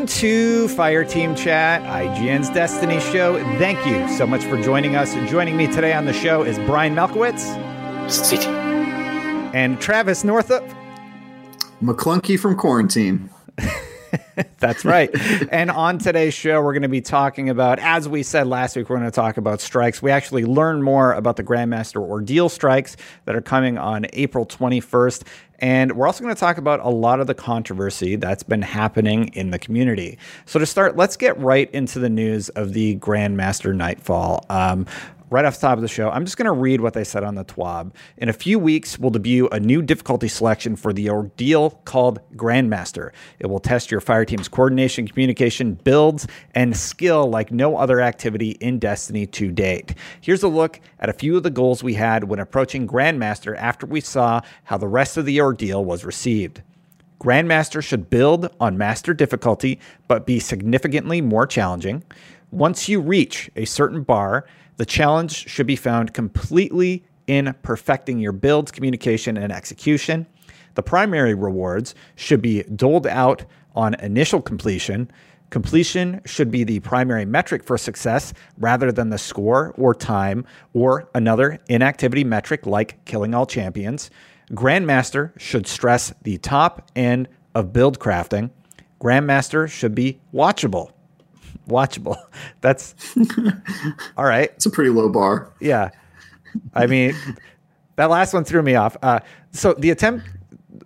[0.00, 3.36] Welcome to Fireteam Chat, IGN's Destiny show.
[3.58, 5.12] Thank you so much for joining us.
[5.30, 7.44] Joining me today on the show is Brian Malkowitz
[9.52, 10.64] and Travis Northup.
[11.82, 13.28] McClunky from quarantine.
[14.58, 15.10] That's right.
[15.52, 18.88] and on today's show, we're going to be talking about, as we said last week,
[18.88, 20.02] we're going to talk about strikes.
[20.02, 25.24] We actually learn more about the Grandmaster Ordeal strikes that are coming on April 21st.
[25.58, 29.28] And we're also going to talk about a lot of the controversy that's been happening
[29.34, 30.18] in the community.
[30.46, 34.46] So, to start, let's get right into the news of the Grandmaster Nightfall.
[34.48, 34.86] Um,
[35.30, 37.22] right off the top of the show, I'm just going to read what they said
[37.22, 37.92] on the TWAB.
[38.18, 43.12] In a few weeks, we'll debut a new difficulty selection for the ordeal called Grandmaster.
[43.38, 48.50] It will test your fire team's coordination, communication, builds, and skill like no other activity
[48.60, 49.94] in Destiny to date.
[50.20, 53.86] Here's a look at a few of the goals we had when approaching Grandmaster after
[53.86, 56.62] we saw how the rest of the ordeal was received.
[57.20, 62.02] Grandmaster should build on master difficulty, but be significantly more challenging.
[62.50, 64.46] Once you reach a certain bar,
[64.80, 70.24] the challenge should be found completely in perfecting your builds, communication, and execution.
[70.74, 73.44] The primary rewards should be doled out
[73.74, 75.10] on initial completion.
[75.50, 81.10] Completion should be the primary metric for success rather than the score or time or
[81.14, 84.08] another inactivity metric like killing all champions.
[84.52, 88.48] Grandmaster should stress the top end of build crafting.
[88.98, 90.92] Grandmaster should be watchable
[91.70, 92.16] watchable.
[92.60, 92.94] That's
[94.16, 94.50] all right.
[94.56, 95.52] It's a pretty low bar.
[95.60, 95.90] Yeah.
[96.74, 97.14] I mean,
[97.96, 98.96] that last one threw me off.
[99.02, 99.20] Uh,
[99.52, 100.28] so the attempt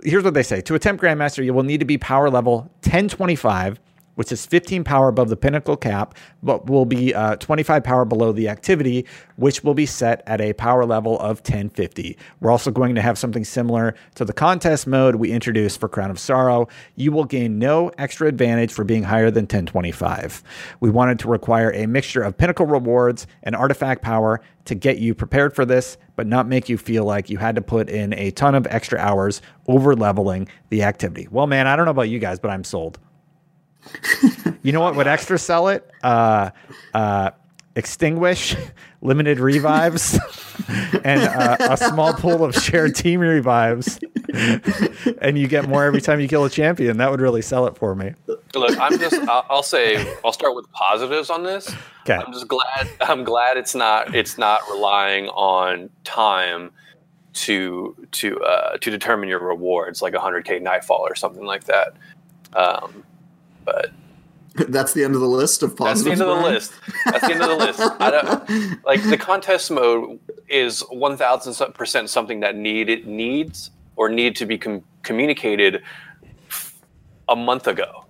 [0.04, 3.80] here's what they say to attempt Grandmaster, you will need to be power level 1025
[4.14, 8.32] which is 15 power above the pinnacle cap, but will be uh, 25 power below
[8.32, 12.16] the activity, which will be set at a power level of 1050.
[12.40, 16.10] We're also going to have something similar to the contest mode we introduced for Crown
[16.10, 16.68] of Sorrow.
[16.96, 20.42] You will gain no extra advantage for being higher than 1025.
[20.80, 25.14] We wanted to require a mixture of pinnacle rewards and artifact power to get you
[25.14, 28.30] prepared for this, but not make you feel like you had to put in a
[28.30, 31.28] ton of extra hours over leveling the activity.
[31.30, 32.98] Well, man, I don't know about you guys, but I'm sold
[34.62, 35.88] you know what would extra sell it?
[36.02, 36.50] Uh,
[36.92, 37.30] uh,
[37.76, 38.56] extinguish,
[39.02, 40.18] limited revives,
[41.04, 43.98] and uh, a small pool of shared team revives,
[45.20, 46.96] and you get more every time you kill a champion.
[46.96, 48.14] That would really sell it for me.
[48.54, 49.16] Look, I'm just.
[49.28, 50.14] I'll, I'll say.
[50.24, 51.72] I'll start with positives on this.
[52.02, 52.14] Okay.
[52.14, 52.88] I'm just glad.
[53.00, 54.14] I'm glad it's not.
[54.14, 56.70] It's not relying on time
[57.34, 61.94] to to uh, to determine your rewards, like 100k nightfall or something like that.
[62.54, 63.04] Um,
[63.64, 63.92] but
[64.68, 66.16] that's the end of the list of positive.
[66.16, 66.72] That's the end of the list.
[67.06, 67.80] That's the end of the list.
[68.00, 74.08] I don't, like the contest mode is one thousand percent something that needed needs or
[74.08, 75.82] need to be com- communicated
[77.28, 78.04] a month ago.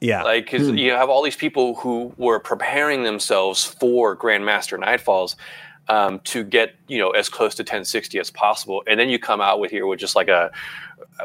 [0.00, 0.78] Yeah, like because hmm.
[0.78, 5.36] you have all these people who were preparing themselves for Grandmaster Nightfalls
[5.90, 9.40] um, to get you know as close to 1060 as possible, and then you come
[9.40, 10.50] out with here with just like a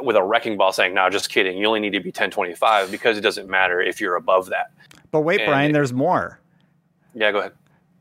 [0.02, 1.58] with a wrecking ball saying, "No, just kidding.
[1.58, 4.72] You only need to be 1025 because it doesn't matter if you're above that."
[5.12, 6.40] But wait, and Brian, it, there's more.
[7.14, 7.54] Yeah, go ahead.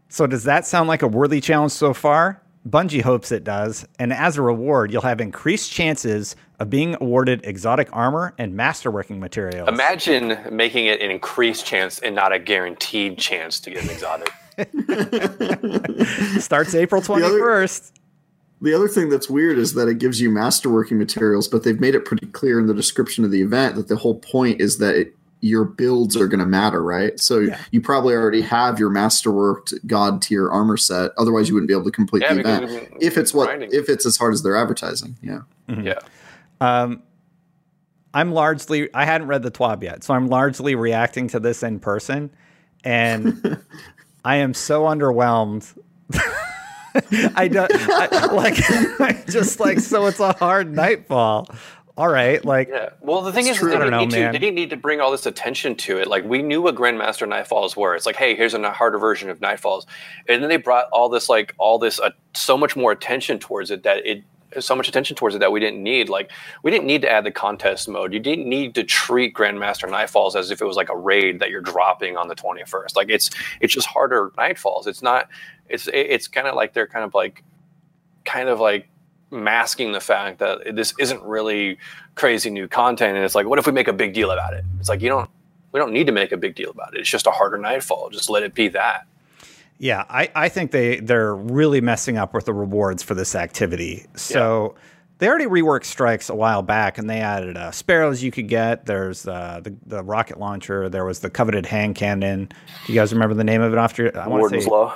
[0.09, 2.41] So does that sound like a worthy challenge so far?
[2.69, 7.45] Bungie hopes it does, and as a reward, you'll have increased chances of being awarded
[7.45, 9.69] exotic armor and masterworking materials.
[9.69, 14.31] Imagine making it an increased chance and not a guaranteed chance to get an exotic.
[16.41, 17.93] Starts April 21st.
[18.63, 21.95] The other thing that's weird is that it gives you masterworking materials, but they've made
[21.95, 24.95] it pretty clear in the description of the event that the whole point is that
[24.95, 25.15] it,
[25.45, 27.21] your builds are going to matter, right?
[27.21, 27.61] So yeah.
[27.71, 31.11] you probably already have your masterworked god tier armor set.
[31.19, 33.71] Otherwise, you wouldn't be able to complete yeah, the event if it's what grinding.
[33.73, 35.17] if it's as hard as they're advertising.
[35.23, 35.87] Yeah, mm-hmm.
[35.87, 35.99] yeah.
[36.61, 37.03] Um,
[38.15, 41.79] I'm largely I hadn't read the TWAB yet, so I'm largely reacting to this in
[41.79, 42.31] person,
[42.83, 43.61] and
[44.25, 45.77] I am so underwhelmed
[47.37, 48.55] I don't I, like
[49.01, 51.49] I just like so it's a hard nightfall.
[51.97, 52.91] All right, like yeah.
[53.01, 53.71] Well, the thing is, true.
[53.71, 54.33] they didn't, know, need man.
[54.33, 56.09] to, they didn't need to bring all this attention to it.
[56.09, 57.95] Like we knew what Grandmaster Nightfalls were.
[57.95, 59.87] It's like, hey, here's a harder version of Nightfalls,
[60.29, 63.71] and then they brought all this like all this uh, so much more attention towards
[63.71, 64.25] it that it
[64.59, 66.09] so much attention towards it that we didn't need.
[66.09, 66.33] Like
[66.65, 68.13] we didn't need to add the contest mode.
[68.13, 71.51] You didn't need to treat Grandmaster Nightfalls as if it was like a raid that
[71.51, 72.97] you're dropping on the 21st.
[72.97, 73.31] Like it's
[73.61, 74.89] it's just harder Nightfalls.
[74.89, 75.29] It's not.
[75.69, 77.45] It's it's kind of like they're kind of like
[78.25, 78.89] kind of like
[79.35, 81.77] masking the fact that this isn't really
[82.15, 84.65] crazy new content and it's like what if we make a big deal about it
[84.79, 85.29] it's like you don't
[85.73, 88.09] we don't need to make a big deal about it it's just a harder nightfall
[88.11, 89.07] just let it be that
[89.79, 94.07] Yeah, I, I think they they're really messing up with the rewards for this activity.
[94.15, 94.77] So
[95.19, 98.87] they already reworked strikes a while back, and they added uh, sparrows you could get.
[98.87, 100.89] There's uh, the the rocket launcher.
[100.89, 102.53] There was the coveted hand cannon.
[102.87, 103.79] Do you guys remember the name of it?
[103.79, 104.95] After I want to warden's say law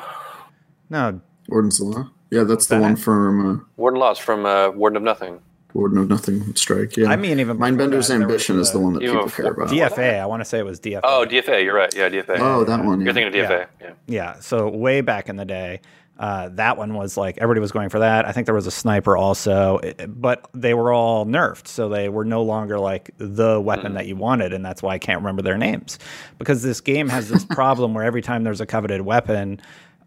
[0.90, 1.20] no.
[1.48, 2.10] Warden's Law.
[2.30, 2.82] Yeah, that's the that?
[2.82, 5.40] one from uh, warden laws from uh, warden of nothing
[5.74, 6.96] Warden of Nothing Strike.
[6.96, 9.52] Yeah, I mean, even Mindbender's that, there was Ambition is the one that people care
[9.52, 9.68] about.
[9.68, 10.18] DFA.
[10.18, 11.00] I want to say it was DFA.
[11.04, 13.02] oh dfa you're right yeah dfa Oh, that one.
[13.02, 14.40] you're thinking of dfa yeah, Yeah.
[14.40, 15.82] So way back in the day,
[16.18, 18.24] uh, that one was like everybody was going for that.
[18.26, 19.78] I think there was a sniper also,
[20.08, 24.16] but they were all nerfed, so they were no longer like the weapon that you
[24.16, 25.98] wanted, and that's why I can't remember their names
[26.38, 29.60] because this game has this problem where every time there's a coveted weapon,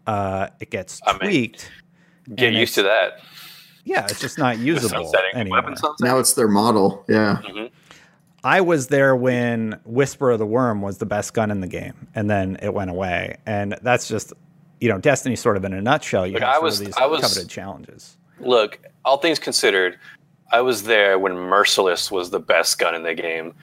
[0.08, 1.70] uh, it gets I mean, tweaked.
[2.34, 3.20] Get used to that
[3.84, 5.74] Yeah, it's just not usable sunsetting anymore.
[6.00, 7.04] Now it's their model.
[7.08, 7.40] Yeah.
[7.44, 7.66] Mm-hmm.
[8.44, 12.08] I was there when Whisper of the Worm was the best gun in the game,
[12.14, 14.32] and then it went away, and that's just.
[14.80, 16.26] You know, Destiny sort of in a nutshell.
[16.26, 18.16] You Look, have I was- these I was- coveted challenges.
[18.40, 19.96] look all things considered
[20.50, 23.54] i was there when merciless was the best gun in the game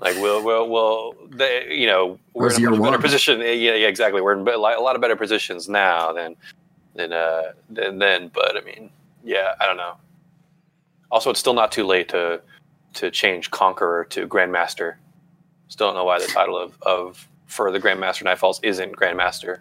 [0.00, 3.00] like we'll we'll, we'll they, you know we're Was in a better one.
[3.00, 6.34] position yeah, yeah exactly we're in a lot of better positions now than
[6.98, 8.90] than uh than then but i mean
[9.24, 9.94] yeah i don't know
[11.10, 12.40] also it's still not too late to
[12.94, 14.96] to change conqueror to grandmaster
[15.68, 19.58] still don't know why the title of of for the grandmaster nightfalls isn't grandmaster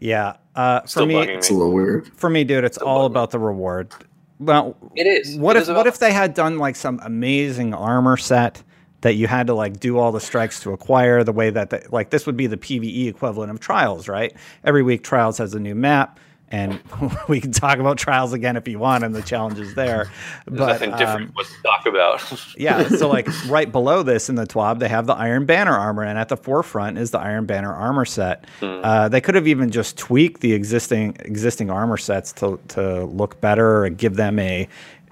[0.00, 0.36] Yeah.
[0.56, 2.08] Uh, for still me, bugging It's a little weird.
[2.16, 3.12] for me, dude, it's all bugging.
[3.12, 3.92] about the reward.
[4.40, 7.74] Well, it is what It if is what if they had done like some amazing
[7.74, 8.62] armor set
[9.02, 11.86] that you had to like do all the strikes to acquire the way that the,
[11.90, 14.32] like this would be the PVE equivalent of Trials, right?
[14.64, 16.18] Every week Trials has a new map.
[16.48, 16.80] And
[17.28, 20.10] we can talk about trials again if you want, and the challenges there.
[20.46, 24.28] There's But nothing um, different what to talk about yeah, so like right below this
[24.28, 27.18] in the TWAB, they have the Iron Banner armor, and at the forefront is the
[27.18, 28.44] Iron Banner armor set.
[28.62, 33.40] Uh, they could have even just tweaked the existing existing armor sets to to look
[33.40, 34.68] better and give them a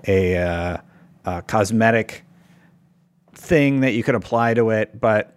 [0.07, 0.77] a, uh,
[1.25, 2.25] a cosmetic
[3.35, 5.01] thing that you could apply to it.
[5.01, 5.37] But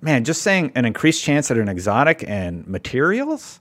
[0.00, 3.60] man, just saying an increased chance at an exotic and materials.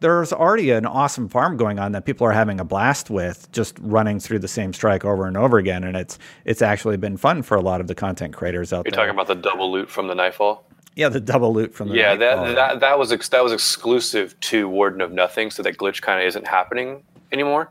[0.00, 3.76] There's already an awesome farm going on that people are having a blast with, just
[3.80, 7.42] running through the same strike over and over again, and it's it's actually been fun
[7.42, 8.92] for a lot of the content creators out there.
[8.92, 10.64] You're talking about the double loot from the Nightfall.
[10.94, 12.46] yeah, the double loot from the Yeah, Nightfall.
[12.46, 16.00] that, that that was ex- that was exclusive to Warden of Nothing, so that glitch
[16.00, 17.02] kind of isn't happening
[17.32, 17.70] anymore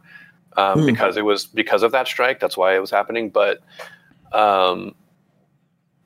[0.57, 2.39] um, because it was because of that strike.
[2.41, 3.29] That's why it was happening.
[3.29, 3.61] But
[4.33, 4.95] um,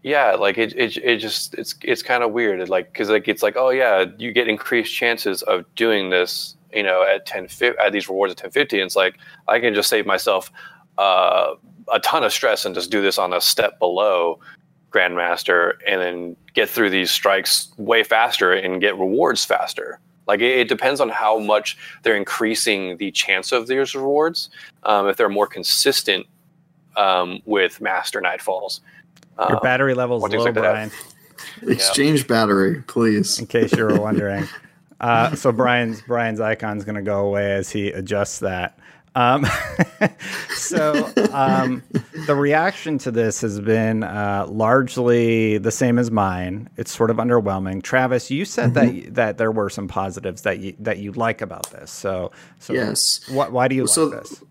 [0.03, 2.59] yeah, like it, it, it just it's it's kind of weird.
[2.59, 6.55] It like because like it's like oh yeah, you get increased chances of doing this.
[6.73, 7.47] You know, at ten
[7.83, 9.17] at these rewards at ten fifty, and it's like
[9.47, 10.51] I can just save myself
[10.97, 11.55] uh,
[11.91, 14.39] a ton of stress and just do this on a step below
[14.91, 20.59] grandmaster and then get through these strikes way faster and get rewards faster like it,
[20.59, 24.49] it depends on how much they're increasing the chance of these rewards
[24.83, 26.25] um, if they're more consistent
[26.97, 28.81] um, with master nightfalls
[29.49, 30.91] Your Uh, battery level's what do low, Brian.
[31.67, 33.39] Exchange battery, please.
[33.39, 34.47] in case you were wondering.
[34.99, 38.77] Uh, so Brian's Brian's icon's going to go away as he adjusts that.
[39.15, 39.45] Um,
[40.55, 41.83] so um,
[42.27, 46.69] the reaction to this has been uh, largely the same as mine.
[46.77, 47.83] It's sort of underwhelming.
[47.83, 49.05] Travis, you said Mm-hmm.
[49.07, 51.91] that that there were some positives that you that you like about this.
[51.91, 53.21] So, so Yes.
[53.29, 54.43] why, why do you So- like this?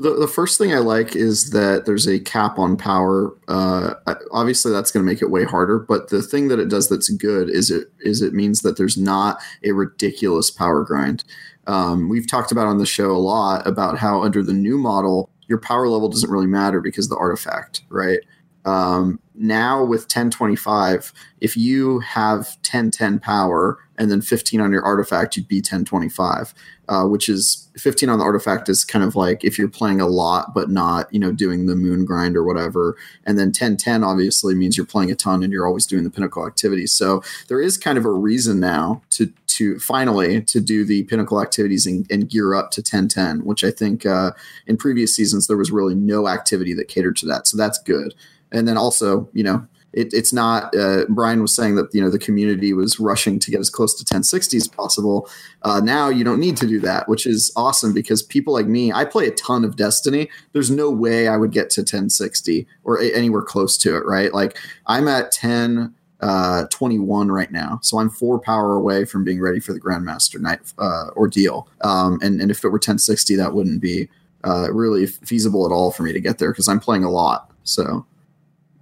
[0.00, 3.36] The, the first thing I like is that there's a cap on power.
[3.48, 3.94] Uh,
[4.32, 5.78] obviously, that's going to make it way harder.
[5.78, 8.96] But the thing that it does that's good is it is it means that there's
[8.96, 11.24] not a ridiculous power grind.
[11.66, 15.30] Um, we've talked about on the show a lot about how under the new model,
[15.48, 18.20] your power level doesn't really matter because the artifact, right?
[18.64, 25.36] Um, now with 1025, if you have 1010 power and then 15 on your artifact,
[25.36, 26.54] you'd be 1025,
[26.90, 30.08] uh, which is 15 on the artifact is kind of like if you're playing a
[30.08, 32.96] lot but not, you know, doing the moon grind or whatever.
[33.24, 36.44] And then 1010 obviously means you're playing a ton and you're always doing the pinnacle
[36.44, 36.92] activities.
[36.92, 41.40] So there is kind of a reason now to to finally to do the pinnacle
[41.40, 44.32] activities and, and gear up to 1010, which I think uh,
[44.66, 47.46] in previous seasons there was really no activity that catered to that.
[47.46, 48.14] So that's good.
[48.50, 50.74] And then also, you know, it, it's not.
[50.74, 53.94] Uh, Brian was saying that you know the community was rushing to get as close
[53.94, 55.28] to 1060 as possible.
[55.62, 58.92] Uh, now you don't need to do that, which is awesome because people like me,
[58.92, 60.30] I play a ton of Destiny.
[60.52, 64.04] There's no way I would get to 1060 or a- anywhere close to it.
[64.06, 64.32] Right?
[64.32, 64.56] Like
[64.86, 65.94] I'm at 10.
[66.22, 70.38] Uh, 21 right now, so I'm four power away from being ready for the Grandmaster
[70.38, 71.66] Night uh, ordeal.
[71.80, 74.06] Um, and and if it were 1060, that wouldn't be
[74.44, 77.50] uh, really feasible at all for me to get there because I'm playing a lot.
[77.64, 78.04] So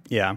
[0.09, 0.35] yeah.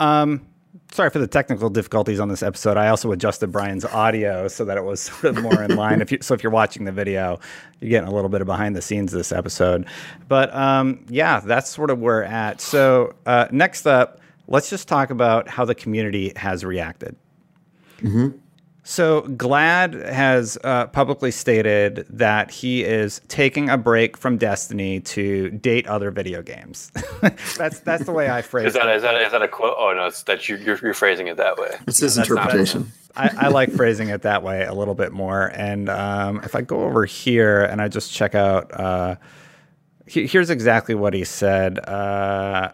[0.00, 0.46] Um,
[0.92, 2.76] sorry for the technical difficulties on this episode.
[2.76, 6.00] I also adjusted Brian's audio so that it was sort of more in line.
[6.00, 7.40] If you, so, if you're watching the video,
[7.80, 9.86] you're getting a little bit of behind the scenes this episode.
[10.28, 12.60] But um, yeah, that's sort of where we're at.
[12.60, 17.16] So uh, next up, let's just talk about how the community has reacted.
[17.98, 18.38] Mm-hmm.
[18.86, 25.50] So Gladd has uh, publicly stated that he is taking a break from Destiny to
[25.50, 26.92] date other video games.
[27.56, 28.96] that's that's the way I phrase is that, it.
[28.96, 29.74] Is that is that a quote?
[29.78, 31.70] Oh no, it's that you, you're, you're phrasing it that way.
[31.86, 32.92] It's his interpretation.
[33.16, 35.46] I, I, like phrasing it that way a little bit more.
[35.54, 39.16] And um, if I go over here and I just check out, uh,
[40.04, 41.78] he, here's exactly what he said.
[41.78, 42.72] Uh,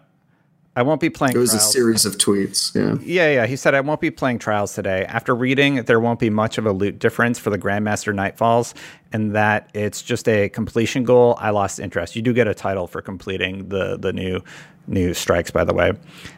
[0.75, 1.35] I won't be playing.
[1.35, 1.67] It was trials.
[1.67, 2.73] a series of tweets.
[2.73, 2.97] Yeah.
[3.01, 3.45] Yeah, yeah.
[3.45, 5.05] He said, I won't be playing trials today.
[5.05, 8.73] After reading, there won't be much of a loot difference for the Grandmaster Nightfalls,
[9.11, 11.35] and that it's just a completion goal.
[11.39, 12.15] I lost interest.
[12.15, 14.41] You do get a title for completing the the new
[14.87, 15.91] new strikes, by the way.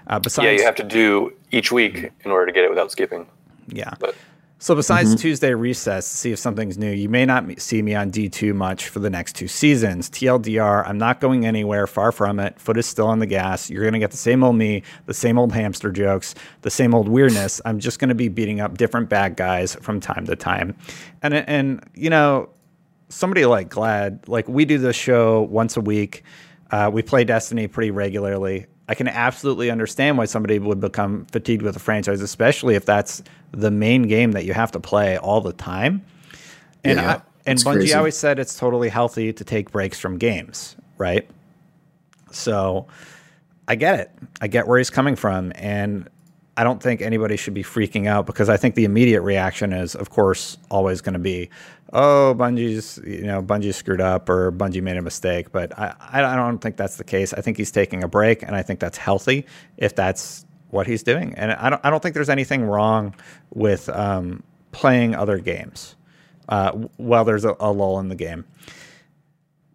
[0.07, 2.91] Uh, besides, yeah, you have to do each week in order to get it without
[2.91, 3.27] skipping.
[3.67, 3.93] Yeah.
[3.99, 4.15] But
[4.63, 5.17] so besides mm-hmm.
[5.17, 8.87] Tuesday recess to see if something's new, you may not see me on D2 much
[8.87, 10.09] for the next two seasons.
[10.09, 12.57] TLDR, I'm not going anywhere, far from it.
[12.61, 13.69] Foot is still on the gas.
[13.69, 16.95] You're going to get the same old me, the same old hamster jokes, the same
[16.95, 17.59] old weirdness.
[17.65, 20.77] I'm just going to be beating up different bad guys from time to time.
[21.21, 22.47] And and you know,
[23.09, 26.23] somebody like Gladd, like we do this show once a week.
[26.71, 28.67] Uh, we play Destiny pretty regularly.
[28.87, 33.23] I can absolutely understand why somebody would become fatigued with a franchise, especially if that's
[33.51, 36.05] the main game that you have to play all the time.
[36.83, 37.93] And yeah, I, and Bungie crazy.
[37.93, 41.29] always said it's totally healthy to take breaks from games, right?
[42.31, 42.87] So
[43.67, 44.11] I get it.
[44.41, 46.09] I get where he's coming from, and
[46.55, 49.95] I don't think anybody should be freaking out because I think the immediate reaction is,
[49.95, 51.49] of course, always going to be,
[51.93, 55.51] oh, Bungie's, you know, Bungie screwed up or Bungie made a mistake.
[55.51, 57.33] But I, I don't think that's the case.
[57.33, 61.01] I think he's taking a break, and I think that's healthy if that's what he's
[61.01, 61.33] doing.
[61.35, 63.15] And I don't, I don't think there's anything wrong
[63.53, 65.95] with um, playing other games
[66.49, 68.45] uh, while there's a, a lull in the game.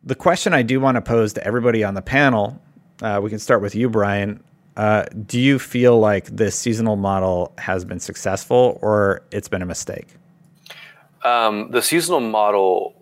[0.04, 2.62] The question I do want to pose to everybody on the panel,
[3.02, 4.42] uh, we can start with you, Brian.
[4.78, 9.66] Uh, do you feel like this seasonal model has been successful or it's been a
[9.66, 10.06] mistake?
[11.24, 12.94] Um, the seasonal model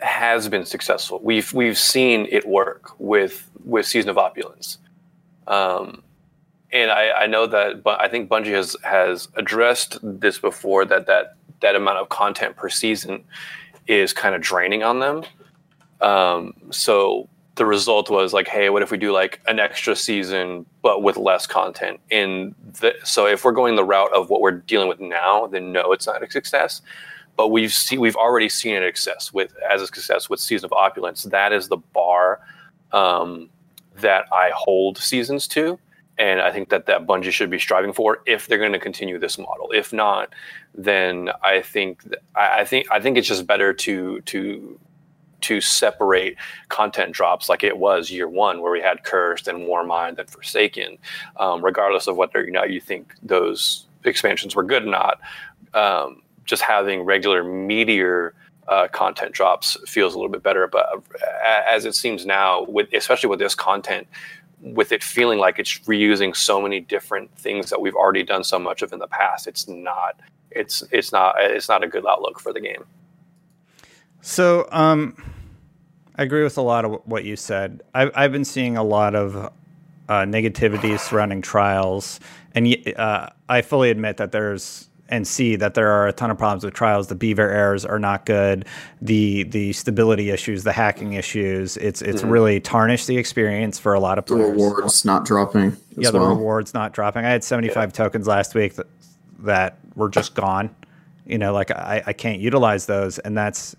[0.00, 1.20] has been successful.
[1.22, 4.78] We've we've seen it work with with Season of Opulence,
[5.46, 6.02] um,
[6.72, 7.84] and I, I know that.
[7.84, 12.56] But I think Bungie has has addressed this before that that that amount of content
[12.56, 13.22] per season
[13.86, 15.22] is kind of draining on them.
[16.00, 20.66] Um, so the result was like, hey, what if we do like an extra season
[20.82, 22.00] but with less content?
[22.10, 25.72] In the, so if we're going the route of what we're dealing with now, then
[25.72, 26.82] no, it's not a success
[27.40, 30.74] but we've seen we've already seen it success with as a success with season of
[30.74, 31.22] opulence.
[31.22, 32.40] That is the bar
[32.92, 33.48] um,
[33.96, 35.78] that I hold seasons to,
[36.18, 39.18] and I think that that Bungie should be striving for if they're going to continue
[39.18, 39.70] this model.
[39.74, 40.34] If not,
[40.74, 42.04] then I think
[42.34, 44.78] I think I think it's just better to to
[45.42, 46.36] to separate
[46.68, 50.98] content drops like it was year one, where we had Cursed and Warmind and Forsaken,
[51.36, 55.20] um, regardless of whether you know you think those expansions were good or not.
[55.74, 58.34] Um, just having regular meteor
[58.68, 60.66] uh, content drops feels a little bit better.
[60.66, 64.06] But uh, as it seems now, with especially with this content,
[64.60, 68.58] with it feeling like it's reusing so many different things that we've already done so
[68.58, 70.20] much of in the past, it's not.
[70.50, 72.84] It's it's not it's not a good outlook for the game.
[74.20, 75.16] So, um,
[76.16, 77.82] I agree with a lot of what you said.
[77.94, 79.52] I've, I've been seeing a lot of uh,
[80.24, 82.20] negativity surrounding trials,
[82.54, 86.38] and uh, I fully admit that there's and see that there are a ton of
[86.38, 87.08] problems with trials.
[87.08, 88.66] The beaver errors are not good.
[89.02, 91.76] The the stability issues, the hacking issues.
[91.76, 92.30] It's it's mm-hmm.
[92.30, 94.46] really tarnished the experience for a lot of players.
[94.46, 95.76] The rewards not dropping.
[95.96, 96.28] Yeah, the well.
[96.28, 97.24] rewards not dropping.
[97.24, 98.04] I had seventy five yeah.
[98.04, 98.86] tokens last week that
[99.40, 100.74] that were just gone.
[101.26, 103.76] You know, like I, I can't utilize those, and that's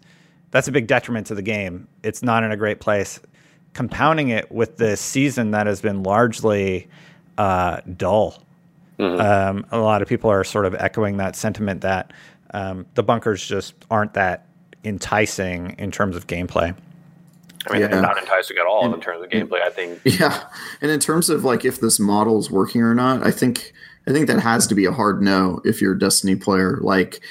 [0.51, 1.88] that's a big detriment to the game.
[2.03, 3.20] It's not in a great place.
[3.74, 6.88] Compounding it with this season that has been largely
[7.38, 8.43] uh, dull
[9.01, 9.20] Mm-hmm.
[9.20, 12.13] Um, a lot of people are sort of echoing that sentiment that
[12.53, 14.46] um, the bunkers just aren't that
[14.84, 16.75] enticing in terms of gameplay.
[17.67, 18.00] I mean, yeah.
[18.00, 19.62] not enticing at all and, in terms of gameplay.
[19.62, 20.00] I think.
[20.05, 20.43] Yeah,
[20.81, 23.74] and in terms of like if this model is working or not, I think
[24.08, 26.77] I think that has to be a hard no if you're a Destiny player.
[26.81, 27.22] Like,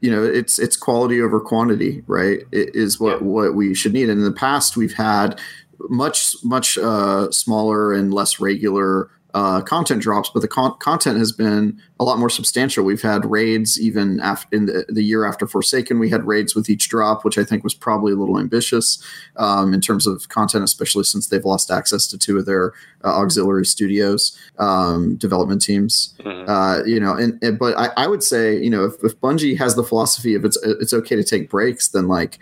[0.00, 2.40] you know, it's it's quality over quantity, right?
[2.52, 3.26] It is what yeah.
[3.26, 4.08] what we should need.
[4.08, 5.40] And in the past, we've had
[5.88, 11.32] much much uh, smaller and less regular uh, content drops, but the con- content has
[11.32, 12.82] been a lot more substantial.
[12.82, 15.98] We've had raids even after in the, the, year after Forsaken.
[15.98, 19.02] We had raids with each drop, which I think was probably a little ambitious
[19.36, 22.72] um, in terms of content, especially since they've lost access to two of their
[23.04, 26.14] uh, auxiliary studios um, development teams.
[26.20, 26.48] Mm-hmm.
[26.48, 29.58] Uh, you know, and, and but I, I, would say you know if, if Bungie
[29.58, 32.38] has the philosophy of it's it's okay to take breaks, then like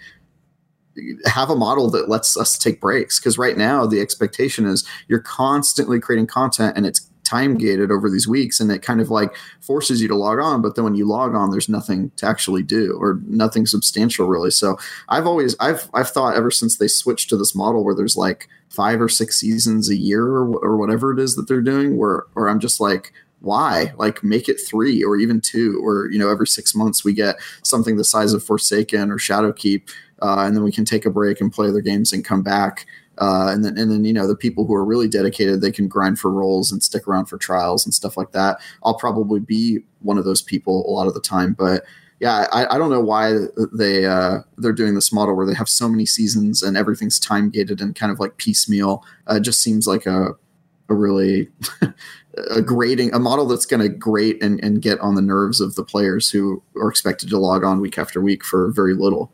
[1.24, 5.20] have a model that lets us take breaks because right now the expectation is you're
[5.20, 9.34] constantly creating content and it's time gated over these weeks and it kind of like
[9.60, 12.62] forces you to log on but then when you log on there's nothing to actually
[12.62, 14.50] do or nothing substantial really.
[14.50, 18.16] So i've always i've i've thought ever since they switched to this model where there's
[18.16, 21.96] like five or six seasons a year or, or whatever it is that they're doing
[21.96, 23.92] where or i'm just like why?
[23.96, 27.36] Like make it three or even two or you know every six months we get
[27.62, 29.88] something the size of forsaken or shadowkeep
[30.22, 32.86] uh, and then we can take a break and play other games and come back.
[33.18, 35.88] Uh, and then and then you know the people who are really dedicated, they can
[35.88, 38.58] grind for roles and stick around for trials and stuff like that.
[38.82, 41.84] I'll probably be one of those people a lot of the time, but
[42.20, 43.34] yeah, I, I don't know why
[43.72, 47.50] they uh, they're doing this model where they have so many seasons and everything's time
[47.50, 49.04] gated and kind of like piecemeal.
[49.30, 50.34] Uh, it just seems like a
[50.88, 51.48] a really
[52.54, 55.74] a grading a model that's going to grate and, and get on the nerves of
[55.74, 59.32] the players who are expected to log on week after week for very little.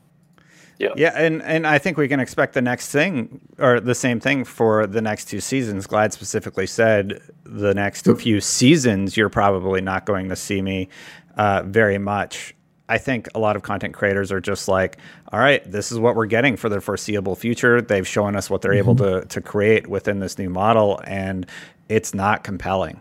[0.82, 0.88] Yeah.
[0.96, 4.44] Yeah, and and I think we can expect the next thing or the same thing
[4.44, 5.86] for the next two seasons.
[5.86, 10.88] Gladd specifically said the next few seasons you're probably not going to see me
[11.36, 12.52] uh, very much.
[12.88, 14.98] I think a lot of content creators are just like,
[15.32, 17.80] all right, this is what we're getting for the foreseeable future.
[17.80, 18.90] They've shown us what they're mm-hmm.
[18.90, 21.46] able to to create within this new model, and
[21.88, 23.00] it's not compelling.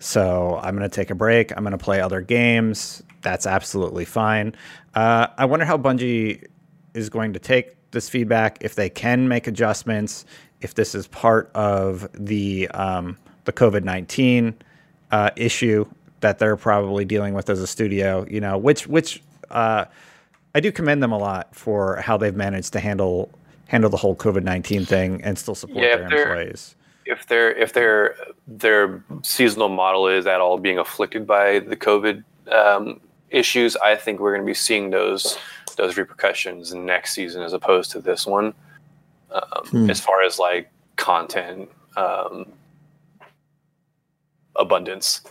[0.00, 1.50] So I'm going to take a break.
[1.56, 3.02] I'm going to play other games.
[3.22, 4.54] That's absolutely fine.
[4.94, 6.46] Uh, I wonder how Bungie
[6.96, 10.24] is going to take this feedback, if they can make adjustments,
[10.60, 14.54] if this is part of the um, the COVID nineteen
[15.10, 15.86] uh, issue
[16.20, 19.84] that they're probably dealing with as a studio, you know, which which uh,
[20.54, 23.30] I do commend them a lot for how they've managed to handle
[23.68, 26.74] handle the whole COVID nineteen thing and still support yeah, their employees.
[27.04, 28.16] If their if their
[28.48, 34.18] their seasonal model is at all being afflicted by the COVID um, issues, I think
[34.18, 35.38] we're going to be seeing those
[35.76, 38.54] those repercussions next season as opposed to this one.
[39.30, 39.90] Um, hmm.
[39.90, 42.52] As far as like content um,
[44.54, 45.22] abundance.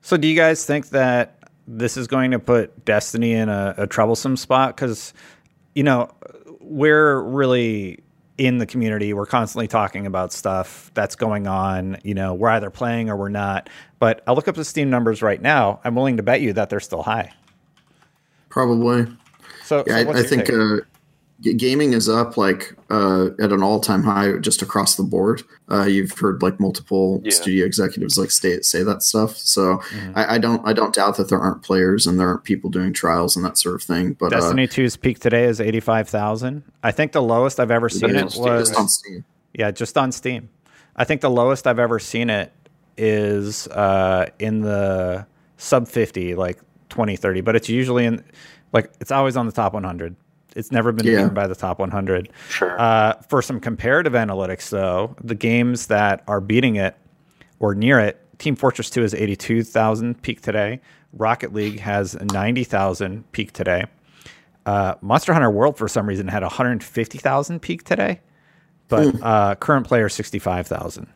[0.00, 3.86] So, do you guys think that this is going to put Destiny in a, a
[3.86, 4.76] troublesome spot?
[4.76, 5.14] Because,
[5.74, 6.10] you know,
[6.60, 8.00] we're really
[8.38, 9.12] in the community.
[9.12, 11.98] We're constantly talking about stuff that's going on.
[12.02, 13.70] You know, we're either playing or we're not.
[13.98, 15.80] But I look up the Steam numbers right now.
[15.84, 17.32] I'm willing to bet you that they're still high.
[18.48, 19.06] Probably.
[19.72, 20.80] So, yeah, so I, I think uh,
[21.56, 25.42] gaming is up like uh, at an all-time high just across the board.
[25.70, 27.30] Uh, you've heard like multiple yeah.
[27.30, 29.38] studio executives like stay, say that stuff.
[29.38, 30.12] So mm-hmm.
[30.14, 32.92] I, I, don't I don't doubt that there aren't players and there aren't people doing
[32.92, 34.12] trials and that sort of thing.
[34.12, 36.64] But Destiny uh, 2's peak today is eighty five thousand.
[36.82, 39.24] I think the lowest I've ever seen it was just on Steam.
[39.54, 40.50] Yeah, just on Steam.
[40.96, 42.52] I think the lowest I've ever seen it
[42.98, 48.22] is uh, in the sub 50, like 20, 30, but it's usually in
[48.72, 50.16] like it's always on the top 100.
[50.54, 51.16] It's never been yeah.
[51.16, 52.28] beaten by the top 100.
[52.48, 52.78] Sure.
[52.78, 56.96] Uh, for some comparative analytics, though, the games that are beating it
[57.58, 60.80] or near it, Team Fortress 2 is 82,000 peak today.
[61.12, 63.84] Rocket League has 90,000 peak today.
[64.66, 68.20] Uh, Monster Hunter World, for some reason, had 150,000 peak today,
[68.88, 69.20] but mm.
[69.22, 71.06] uh, current player 65,000.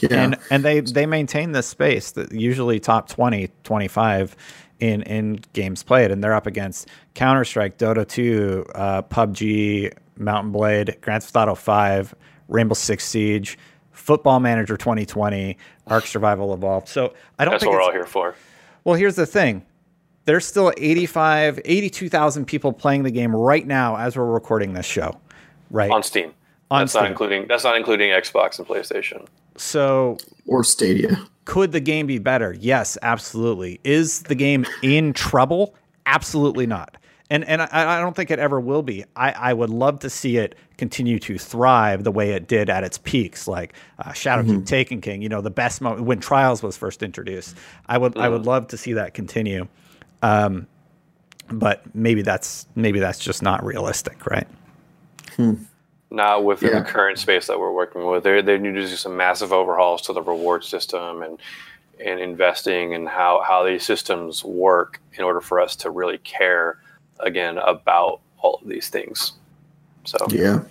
[0.00, 0.22] Yeah.
[0.22, 4.36] And and they they maintain this space that usually top 20, 25
[4.80, 10.52] in in games played, and they're up against Counter Strike, Dota 2, uh, PUBG, Mount
[10.52, 12.14] & Blade, Grand Theft Auto 5,
[12.48, 13.58] Rainbow Six Siege,
[13.92, 16.88] Football Manager 2020, Ark Survival Evolved.
[16.88, 17.52] So I don't.
[17.52, 18.34] That's what we're all here for.
[18.84, 19.64] Well, here's the thing.
[20.24, 25.18] There's still 85, 82,000 people playing the game right now as we're recording this show,
[25.70, 25.90] right?
[25.90, 26.34] On Steam.
[26.70, 27.04] On that's Steam.
[27.04, 29.26] not including that's not including Xbox and PlayStation.
[29.56, 31.16] So or Stadia.
[31.48, 32.54] Could the game be better?
[32.60, 33.80] Yes, absolutely.
[33.82, 35.74] Is the game in trouble?
[36.04, 36.98] Absolutely not.
[37.30, 39.06] And and I, I don't think it ever will be.
[39.16, 42.84] I, I would love to see it continue to thrive the way it did at
[42.84, 44.64] its peaks, like uh, Shadow mm-hmm.
[44.64, 45.22] Taken King.
[45.22, 47.56] You know, the best moment when Trials was first introduced.
[47.86, 48.20] I would mm.
[48.20, 49.68] I would love to see that continue.
[50.20, 50.66] Um,
[51.50, 54.46] but maybe that's maybe that's just not realistic, right?
[55.36, 55.54] Hmm.
[56.10, 56.78] Not within yeah.
[56.80, 58.24] the current space that we're working with.
[58.24, 61.38] They they need to do some massive overhauls to the reward system and
[62.04, 66.78] and investing and how how these systems work in order for us to really care
[67.20, 69.32] again about all of these things.
[70.04, 70.62] So yeah.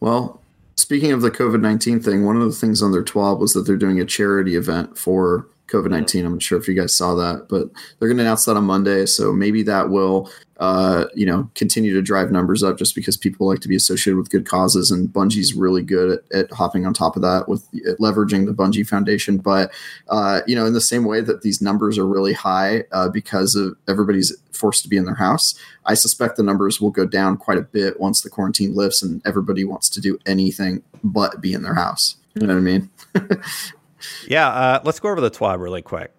[0.00, 0.40] Well,
[0.76, 3.62] speaking of the COVID nineteen thing, one of the things on their TWAB was that
[3.62, 6.24] they're doing a charity event for COVID 19.
[6.24, 8.64] I'm not sure if you guys saw that, but they're going to announce that on
[8.64, 9.06] Monday.
[9.06, 13.46] So maybe that will, uh, you know, continue to drive numbers up just because people
[13.46, 14.90] like to be associated with good causes.
[14.90, 18.86] And Bungie's really good at, at hopping on top of that with leveraging the Bungie
[18.86, 19.36] Foundation.
[19.36, 19.70] But,
[20.08, 23.54] uh, you know, in the same way that these numbers are really high uh, because
[23.54, 25.54] of everybody's forced to be in their house,
[25.84, 29.20] I suspect the numbers will go down quite a bit once the quarantine lifts and
[29.26, 32.16] everybody wants to do anything but be in their house.
[32.34, 32.90] You know what I mean?
[34.26, 36.12] yeah, uh, let's go over the TWAB really quick.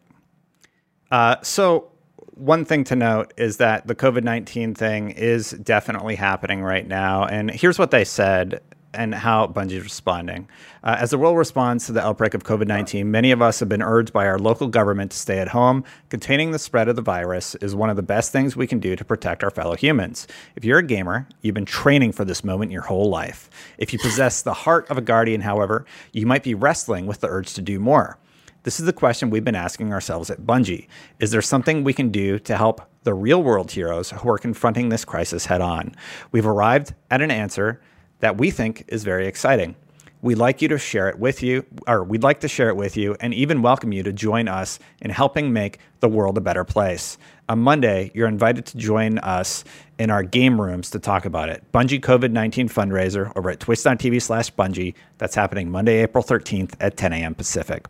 [1.11, 1.91] Uh, so,
[2.33, 7.25] one thing to note is that the COVID 19 thing is definitely happening right now.
[7.25, 8.61] And here's what they said
[8.93, 10.47] and how Bungie is responding.
[10.83, 13.69] Uh, as the world responds to the outbreak of COVID 19, many of us have
[13.69, 15.83] been urged by our local government to stay at home.
[16.09, 18.95] Containing the spread of the virus is one of the best things we can do
[18.95, 20.27] to protect our fellow humans.
[20.55, 23.49] If you're a gamer, you've been training for this moment your whole life.
[23.77, 27.27] If you possess the heart of a guardian, however, you might be wrestling with the
[27.27, 28.17] urge to do more.
[28.63, 30.87] This is the question we've been asking ourselves at Bungie.
[31.19, 34.89] Is there something we can do to help the real world heroes who are confronting
[34.89, 35.95] this crisis head on?
[36.33, 37.81] We've arrived at an answer
[38.19, 39.75] that we think is very exciting.
[40.21, 42.97] We'd like you to share it with you, or we'd like to share it with
[42.97, 46.65] you and even welcome you to join us in helping make the world a better
[46.65, 47.17] place.
[47.47, 49.63] On Monday, you're invited to join us
[49.97, 51.63] in our game rooms to talk about it.
[51.71, 54.93] Bungie COVID 19 fundraiser over at twitch.tv slash Bungie.
[55.19, 57.33] That's happening Monday, April 13th at 10 a.m.
[57.33, 57.87] Pacific.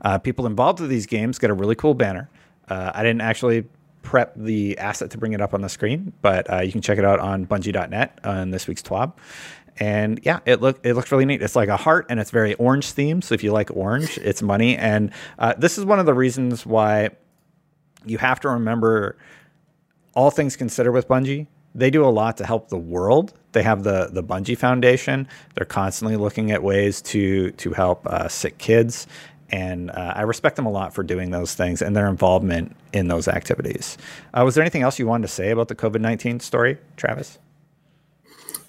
[0.00, 2.28] Uh, people involved with these games get a really cool banner.
[2.68, 3.66] Uh, I didn't actually
[4.02, 6.98] prep the asset to bring it up on the screen, but uh, you can check
[6.98, 9.12] it out on bungie.net on this week's TWAB
[9.80, 11.42] and yeah, it look it looks really neat.
[11.42, 13.24] It's like a heart, and it's very orange themed.
[13.24, 14.76] So if you like orange, it's money.
[14.76, 17.10] And uh, this is one of the reasons why
[18.04, 19.16] you have to remember
[20.14, 21.46] all things considered with Bungie.
[21.74, 23.34] They do a lot to help the world.
[23.52, 25.28] They have the the Bungie Foundation.
[25.54, 29.06] They're constantly looking at ways to to help uh, sick kids,
[29.50, 33.08] and uh, I respect them a lot for doing those things and their involvement in
[33.08, 33.96] those activities.
[34.34, 37.38] Uh, was there anything else you wanted to say about the COVID nineteen story, Travis?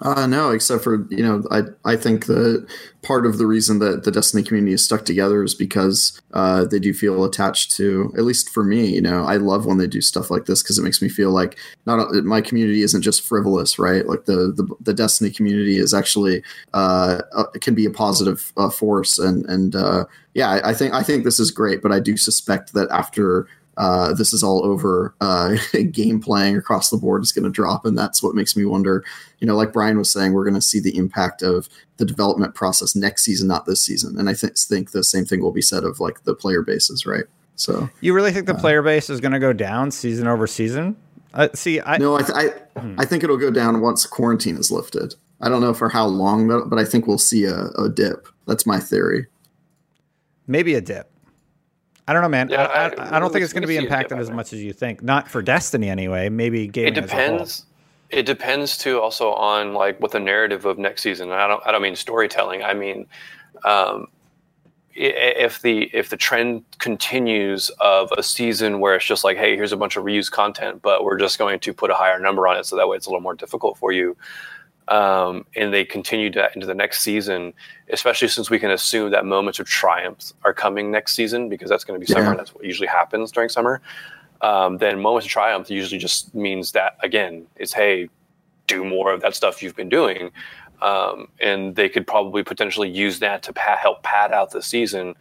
[0.01, 2.65] Uh, no, except for you know, I I think that
[3.01, 6.79] part of the reason that the Destiny community is stuck together is because uh, they
[6.79, 8.13] do feel attached to.
[8.17, 10.77] At least for me, you know, I love when they do stuff like this because
[10.77, 14.05] it makes me feel like not my community isn't just frivolous, right?
[14.05, 18.69] Like the the, the Destiny community is actually uh, uh can be a positive uh,
[18.69, 21.99] force, and and uh, yeah, I, I think I think this is great, but I
[21.99, 23.47] do suspect that after
[23.79, 25.55] uh, this is all over, uh,
[25.91, 27.85] game playing across the board is going to drop.
[27.85, 29.05] And that's what makes me wonder,
[29.39, 32.55] you know, like Brian was saying, we're going to see the impact of the development
[32.55, 34.19] process next season, not this season.
[34.19, 37.05] And I th- think the same thing will be said of like the player bases,
[37.05, 37.23] right?
[37.55, 40.45] So you really think the uh, player base is going to go down season over
[40.45, 40.97] season?
[41.33, 42.95] Uh, see, I no, I th- I, hmm.
[42.99, 45.15] I think it'll go down once quarantine is lifted.
[45.41, 48.27] I don't know for how long, but I think we'll see a, a dip.
[48.45, 49.27] That's my theory.
[50.47, 51.09] Maybe a dip.
[52.09, 52.49] I don't know, man.
[52.49, 54.73] Yeah, I, I, I, don't think it's going to be impacted as much as you
[54.73, 55.03] think.
[55.03, 56.27] Not for Destiny anyway.
[56.29, 56.95] Maybe gaming.
[56.95, 57.67] It depends.
[58.09, 61.31] It depends too, also on like what the narrative of next season.
[61.31, 61.61] I don't.
[61.67, 62.63] I don't mean storytelling.
[62.63, 63.05] I mean,
[63.63, 64.07] um,
[64.95, 69.71] if the if the trend continues of a season where it's just like, hey, here's
[69.71, 72.57] a bunch of reused content, but we're just going to put a higher number on
[72.57, 74.17] it, so that way it's a little more difficult for you
[74.89, 77.53] um, and they continue that into the next season,
[77.89, 81.83] especially since we can assume that moments of triumph are coming next season because that's
[81.83, 82.31] going to be summer.
[82.31, 82.37] Yeah.
[82.37, 83.81] That's what usually happens during summer.
[84.41, 88.09] Um, then moments of triumph usually just means that again, it's hey,
[88.65, 90.31] do more of that stuff you've been doing,
[90.81, 95.15] um, and they could probably potentially use that to pa- help pad out the season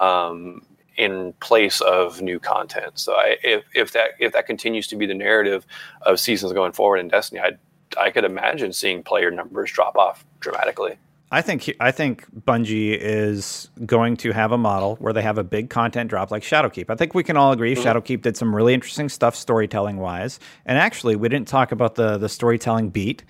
[0.00, 0.64] um,
[0.96, 2.98] in place of new content.
[2.98, 5.64] So I, if if that if that continues to be the narrative
[6.02, 7.58] of seasons going forward in Destiny, I'd
[7.98, 10.98] I could imagine seeing player numbers drop off dramatically.
[11.32, 15.44] I think I think Bungie is going to have a model where they have a
[15.44, 16.90] big content drop like Shadowkeep.
[16.90, 17.82] I think we can all agree mm-hmm.
[17.82, 20.38] Shadowkeep did some really interesting stuff storytelling wise.
[20.66, 23.24] And actually, we didn't talk about the the storytelling beat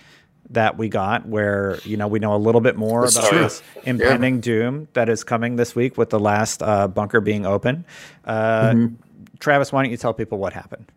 [0.51, 3.39] that we got where you know we know a little bit more That's about true.
[3.39, 4.41] this impending yeah.
[4.41, 7.85] doom that is coming this week with the last uh, bunker being open.
[8.25, 8.95] Uh, mm-hmm.
[9.39, 10.91] Travis, why don't you tell people what happened?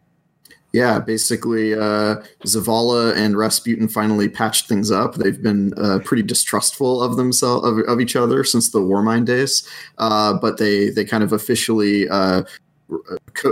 [0.76, 5.16] Yeah, basically, uh, Zavala and Rasputin finally patched things up.
[5.16, 9.66] They've been uh, pretty distrustful of themselves of, of, each other since the Warmind days,
[10.00, 12.44] uh, but they they kind of officially uh,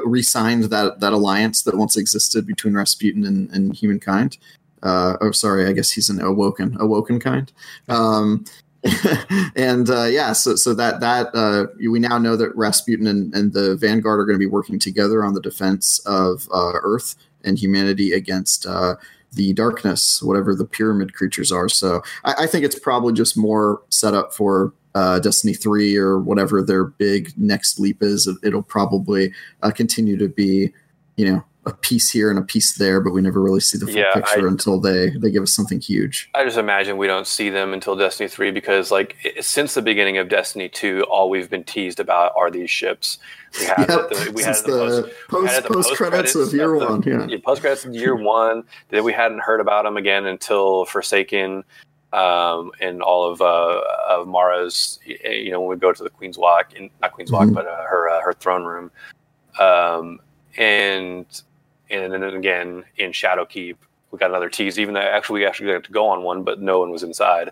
[0.03, 4.37] re-signed that that alliance that once existed between Rasputin and, and humankind.
[4.83, 7.49] Uh, oh, sorry, I guess he's an awoken awoken kind.
[7.87, 8.43] Um,
[9.55, 13.53] and uh, yeah, so so that that uh, we now know that Rasputin and, and
[13.53, 17.57] the Vanguard are going to be working together on the defense of uh, Earth and
[17.57, 18.95] humanity against uh,
[19.31, 21.69] the darkness, whatever the pyramid creatures are.
[21.69, 26.19] So I, I think it's probably just more set up for uh, Destiny 3 or
[26.19, 28.29] whatever their big next leap is.
[28.43, 30.73] It'll probably uh, continue to be,
[31.15, 33.85] you know, a piece here and a piece there, but we never really see the
[33.85, 36.29] full yeah, picture I, until they they give us something huge.
[36.33, 40.17] I just imagine we don't see them until Destiny 3 because like since the beginning
[40.17, 43.17] of Destiny 2, all we've been teased about are these ships.
[43.59, 44.09] We had yep.
[44.09, 47.37] the, we had the, post, post, post, credits, of year one, the, yeah.
[47.45, 48.63] Post credits of year one.
[48.89, 51.63] Then we hadn't heard about them again until Forsaken
[52.13, 54.99] um, and all of uh, of Mara's.
[55.05, 57.53] You know, when we go to the Queen's Walk, in, not Queen's Walk, mm-hmm.
[57.53, 58.91] but uh, her uh, her throne room,
[59.59, 60.19] um,
[60.57, 61.25] and
[61.89, 63.75] and then again in Shadowkeep,
[64.11, 64.79] we got another tease.
[64.79, 67.51] Even though actually we actually got to go on one, but no one was inside.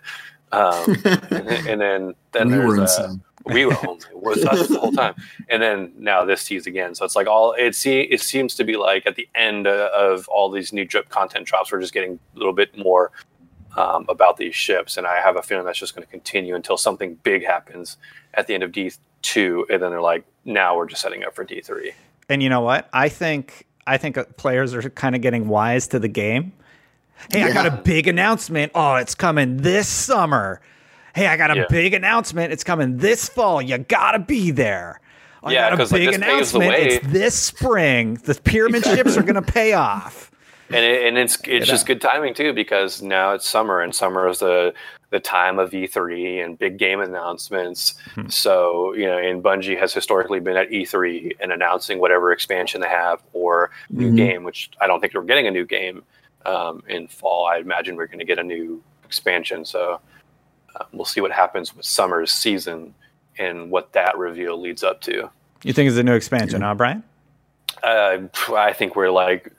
[0.51, 0.97] Um,
[1.31, 3.15] and, and, then then we there's uh,
[3.45, 3.99] we were home.
[4.11, 5.15] It was us the whole time.
[5.49, 6.95] And then now this tease again.
[6.95, 9.89] So it's like all it see it seems to be like at the end uh,
[9.95, 13.11] of all these new drip content drops, we're just getting a little bit more
[13.77, 16.77] um, about these ships, and I have a feeling that's just going to continue until
[16.77, 17.97] something big happens
[18.33, 18.91] at the end of D
[19.21, 21.93] two, and then they're like, now we're just setting up for D three.
[22.29, 22.89] And you know what?
[22.93, 26.53] I think I think uh, players are kind of getting wise to the game.
[27.31, 27.47] Hey, yeah.
[27.47, 28.71] I got a big announcement.
[28.73, 30.61] Oh, it's coming this summer.
[31.13, 31.65] Hey, I got a yeah.
[31.69, 32.53] big announcement.
[32.53, 33.61] It's coming this fall.
[33.61, 34.99] You gotta be there.
[35.43, 36.73] I yeah, got a big like, announcement.
[36.73, 38.15] It's this spring.
[38.15, 40.31] The pyramid ships are gonna pay off
[40.73, 44.27] and it, and it's it's just good timing too because now it's summer and summer
[44.27, 44.73] is the
[45.11, 47.95] the time of E3 and big game announcements.
[48.15, 48.27] Hmm.
[48.29, 52.87] So you know, and Bungie has historically been at E3 and announcing whatever expansion they
[52.87, 54.15] have or new mm-hmm.
[54.15, 54.43] game.
[54.43, 56.03] Which I don't think we're getting a new game
[56.45, 57.45] um, in fall.
[57.45, 59.65] I imagine we're going to get a new expansion.
[59.65, 60.01] So
[60.75, 62.93] uh, we'll see what happens with summer's season
[63.37, 65.29] and what that reveal leads up to.
[65.63, 67.03] You think it's a new expansion, huh, Brian?
[67.83, 68.19] Uh,
[68.55, 69.51] I think we're like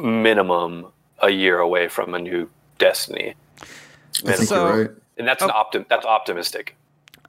[0.00, 0.86] minimum
[1.20, 3.34] a year away from a new Destiny.
[4.14, 4.90] So, right.
[5.16, 6.76] And that's oh, an optim- that's optimistic.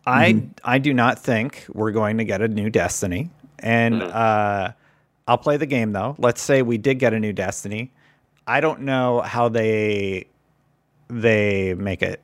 [0.06, 0.50] I mm-hmm.
[0.64, 4.12] I do not think we're going to get a new Destiny, and mm-hmm.
[4.14, 4.72] uh,
[5.28, 6.16] I'll play the game though.
[6.18, 7.92] Let's say we did get a new Destiny.
[8.48, 10.28] I don't know how they
[11.10, 12.22] they make it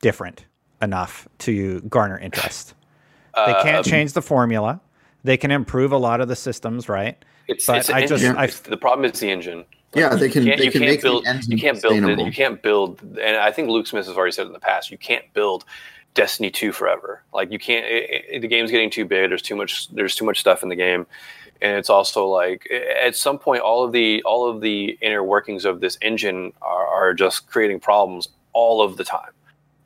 [0.00, 0.44] different
[0.80, 2.74] enough to garner interest.
[3.34, 4.80] They can't um, change the formula.
[5.22, 7.22] They can improve a lot of the systems, right?
[7.46, 9.64] It's, but it's I just I, the problem is the engine.
[9.94, 10.42] Yeah, they can.
[10.42, 11.26] You can't, they you can can't build.
[11.48, 11.94] You can't build.
[11.94, 13.00] It, you can't build.
[13.02, 15.64] And I think Luke Smith has already said in the past, you can't build
[16.14, 17.22] Destiny two forever.
[17.32, 17.86] Like you can't.
[17.86, 19.30] It, it, the game's getting too big.
[19.30, 19.88] There's too much.
[19.88, 21.06] There's too much stuff in the game,
[21.62, 25.64] and it's also like at some point, all of the all of the inner workings
[25.64, 29.30] of this engine are, are just creating problems all of the time.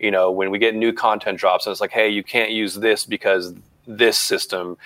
[0.01, 2.75] You know, when we get new content drops, and it's like, hey, you can't use
[2.75, 3.55] this because
[3.87, 4.77] this system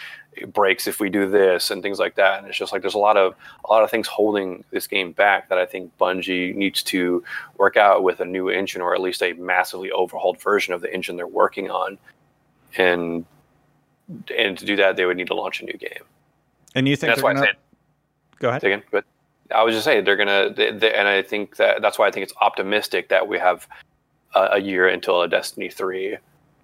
[0.52, 2.38] breaks if we do this and things like that.
[2.38, 5.12] And it's just like there's a lot of a lot of things holding this game
[5.12, 7.22] back that I think Bungie needs to
[7.58, 10.92] work out with a new engine or at least a massively overhauled version of the
[10.92, 11.98] engine they're working on.
[12.76, 13.24] And
[14.36, 16.04] and to do that, they would need to launch a new game.
[16.74, 17.46] And you think and that's why gonna...
[17.46, 17.56] I said,
[18.38, 18.64] go ahead.
[18.64, 19.04] Again, but
[19.54, 22.10] I was just saying they're gonna, they, they, and I think that that's why I
[22.10, 23.66] think it's optimistic that we have
[24.34, 26.18] a, a year until a Destiny three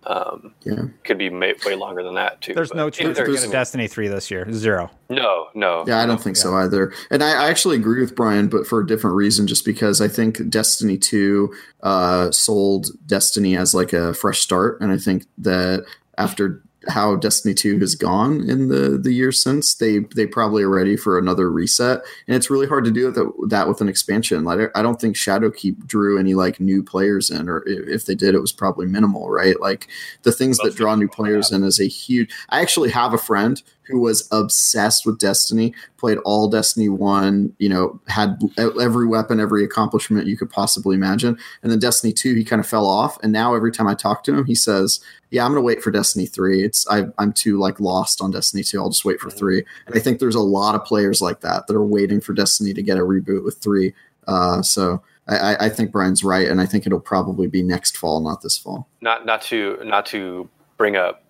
[0.05, 0.85] um, yeah.
[1.05, 2.55] Could be way longer than that too.
[2.55, 4.51] There's no chance there's Destiny three this year.
[4.53, 4.91] Zero.
[5.09, 5.85] No, no.
[5.87, 6.43] Yeah, I don't think yeah.
[6.43, 6.93] so either.
[7.11, 9.47] And I, I, actually agree with Brian, but for a different reason.
[9.47, 14.91] Just because I think Destiny two uh, sold Destiny as like a fresh start, and
[14.91, 15.85] I think that
[16.19, 19.75] after how Destiny 2 has gone in the the years since.
[19.75, 23.33] They they probably are ready for another reset, and it's really hard to do that,
[23.49, 24.45] that with an expansion.
[24.45, 28.35] Like I don't think Shadowkeep drew any like new players in, or if they did,
[28.35, 29.61] it was probably minimal, right?
[29.61, 29.89] Like
[30.23, 32.33] the things that draw new players in is a huge.
[32.49, 37.69] I actually have a friend who was obsessed with Destiny, played all Destiny 1, you
[37.69, 41.37] know, had every weapon, every accomplishment you could possibly imagine.
[41.63, 43.19] And then Destiny 2, he kind of fell off.
[43.23, 45.83] And now every time I talk to him, he says, Yeah, I'm going to wait
[45.83, 46.65] for Destiny 3.
[46.65, 48.81] It's I, am too like lost on Destiny 2.
[48.81, 49.39] I'll just wait for mm-hmm.
[49.39, 49.65] 3.
[49.87, 52.73] And I think there's a lot of players like that that are waiting for Destiny
[52.75, 53.93] to get a reboot with 3.
[54.27, 55.03] Uh, so.
[55.29, 58.59] I, I think Brian's right, and I think it'll probably be next fall, not this
[58.59, 58.89] fall.
[59.01, 61.22] Not not to not to bring up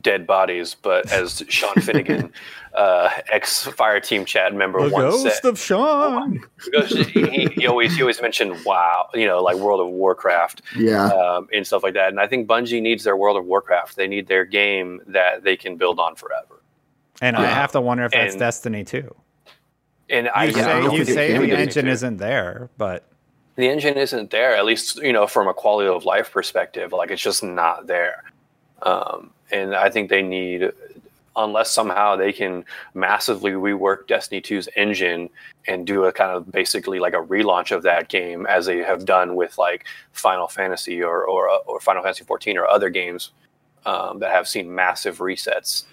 [0.00, 2.32] dead bodies, but as Sean Finnegan,
[2.74, 6.42] uh, ex Fireteam Chat member, the once ghost said, of Sean.
[6.86, 11.48] he, he, always he always mentioned WoW, you know, like World of Warcraft, yeah, um,
[11.52, 12.08] and stuff like that.
[12.08, 13.96] And I think Bungie needs their World of Warcraft.
[13.96, 16.62] They need their game that they can build on forever.
[17.20, 19.14] And I have to wonder if that's and, Destiny too.
[20.08, 23.04] And I you say, you say the engine isn't there, but
[23.56, 24.56] the engine isn't there.
[24.56, 28.24] At least you know from a quality of life perspective, like it's just not there.
[28.82, 30.70] Um, and I think they need,
[31.36, 35.30] unless somehow they can massively rework Destiny 2's engine
[35.66, 39.04] and do a kind of basically like a relaunch of that game as they have
[39.04, 43.30] done with like Final Fantasy or or, or Final Fantasy 14 or other games
[43.86, 45.84] um, that have seen massive resets.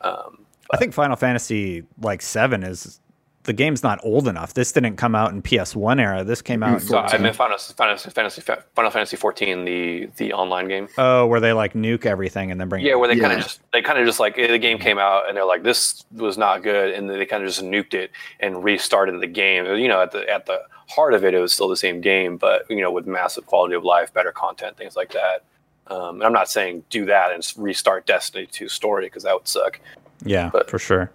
[0.00, 3.00] Um, I think Final Fantasy like seven is
[3.44, 4.54] the game's not old enough.
[4.54, 6.22] This didn't come out in PS1 era.
[6.22, 6.80] This came out.
[6.80, 10.88] So I meant Final, Final, Fantasy Final Fantasy 14, the the online game.
[10.96, 12.84] Oh, where they like nuke everything and then bring.
[12.84, 13.28] Yeah, where they yeah.
[13.28, 15.62] kind of just they kind of just like the game came out and they're like
[15.62, 19.66] this was not good and they kind of just nuked it and restarted the game.
[19.76, 22.36] You know, at the at the heart of it, it was still the same game,
[22.36, 25.44] but you know, with massive quality of life, better content, things like that.
[25.88, 29.48] Um, and I'm not saying do that and restart Destiny 2 story because that would
[29.48, 29.80] suck.
[30.24, 31.10] Yeah, but, for sure.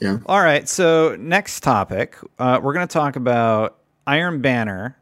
[0.00, 0.18] Yeah.
[0.26, 0.68] All right.
[0.68, 4.96] So next topic, uh, we're going to talk about Iron Banner.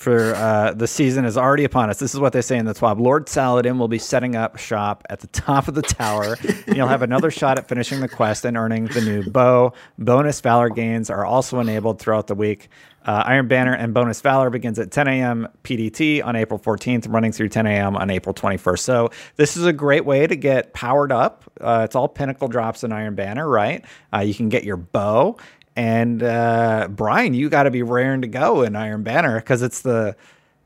[0.00, 1.98] For uh, the season is already upon us.
[1.98, 2.98] This is what they say in the TWAB.
[2.98, 6.38] Lord Saladin will be setting up shop at the top of the tower.
[6.66, 9.74] and you'll have another shot at finishing the quest and earning the new bow.
[9.98, 12.70] Bonus valor gains are also enabled throughout the week.
[13.04, 15.48] Uh, Iron Banner and Bonus Valor begins at 10 a.m.
[15.64, 17.96] PDT on April 14th, running through 10 a.m.
[17.96, 18.78] on April 21st.
[18.78, 21.44] So this is a great way to get powered up.
[21.60, 23.84] Uh, it's all pinnacle drops in Iron Banner, right?
[24.14, 25.36] Uh, you can get your bow.
[25.76, 29.82] And uh, Brian, you got to be raring to go in Iron Banner because it's
[29.82, 30.16] the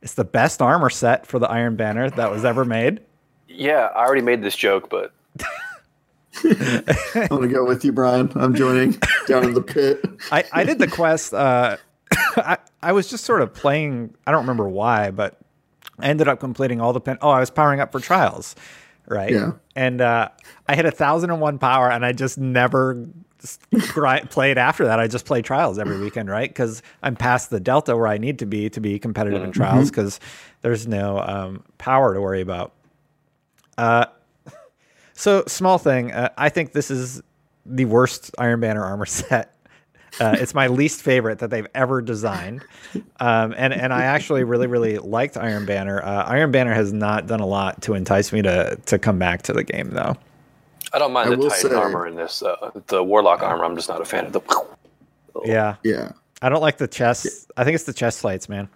[0.02, 3.00] it's the best armor set for the Iron Banner that was ever made.
[3.48, 5.12] Yeah, I already made this joke, but
[6.44, 8.32] I'm gonna go with you, Brian.
[8.34, 10.04] I'm joining down in the pit.
[10.32, 11.76] I, I did the quest uh,
[12.36, 14.14] I, I was just sort of playing.
[14.26, 15.38] I don't remember why, but
[15.98, 17.18] I ended up completing all the pen.
[17.20, 18.54] Oh, I was powering up for trials,
[19.06, 19.30] right?
[19.30, 19.52] Yeah.
[19.76, 20.28] And uh,
[20.68, 23.06] I hit a thousand and one power, and I just never
[24.30, 24.98] played after that.
[24.98, 26.48] I just play trials every weekend, right?
[26.48, 29.90] Because I'm past the delta where I need to be to be competitive in trials
[29.90, 30.20] because
[30.62, 32.72] there's no um, power to worry about.
[33.76, 34.06] Uh,
[35.12, 36.12] so small thing.
[36.12, 37.22] Uh, I think this is
[37.66, 39.54] the worst Iron Banner armor set
[40.20, 42.64] uh, it's my least favorite that they've ever designed,
[43.18, 46.02] um, and and I actually really really liked Iron Banner.
[46.02, 49.42] Uh, Iron Banner has not done a lot to entice me to to come back
[49.42, 50.16] to the game though.
[50.94, 52.42] I don't mind I the Titan say, armor in this.
[52.42, 54.40] Uh, the Warlock armor, I'm just not a fan of the.
[55.44, 56.12] Yeah, yeah.
[56.40, 57.50] I don't like the chest.
[57.56, 58.68] I think it's the chest plates, man.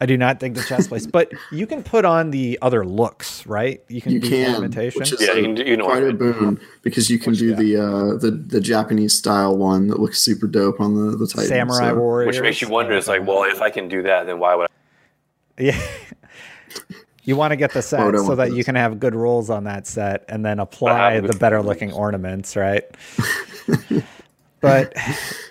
[0.00, 3.46] I do not think the chest plates, but you can put on the other looks,
[3.46, 3.82] right?
[3.88, 4.98] You can you do can, ornamentation.
[4.98, 7.40] Which is yeah, you can do, you know quite a boon because you can which,
[7.40, 7.56] do yeah.
[7.56, 11.48] the uh, the the Japanese style one that looks super dope on the the Titan.
[11.48, 11.94] Samurai so.
[11.96, 12.26] Warrior.
[12.28, 14.68] Which makes you wonder, it's like, well, if I can do that, then why would
[15.58, 15.62] I?
[15.62, 15.80] Yeah.
[17.22, 18.56] you want to get the set so that this.
[18.56, 22.56] you can have good rolls on that set and then apply the better looking ornaments,
[22.56, 22.84] right?
[24.60, 24.96] but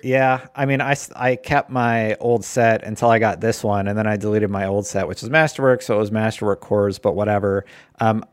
[0.04, 3.98] yeah, I mean, I, I kept my old set until I got this one, and
[3.98, 7.16] then I deleted my old set, which is Masterwork, so it was Masterwork cores, but
[7.16, 7.66] whatever.
[8.00, 8.24] Um,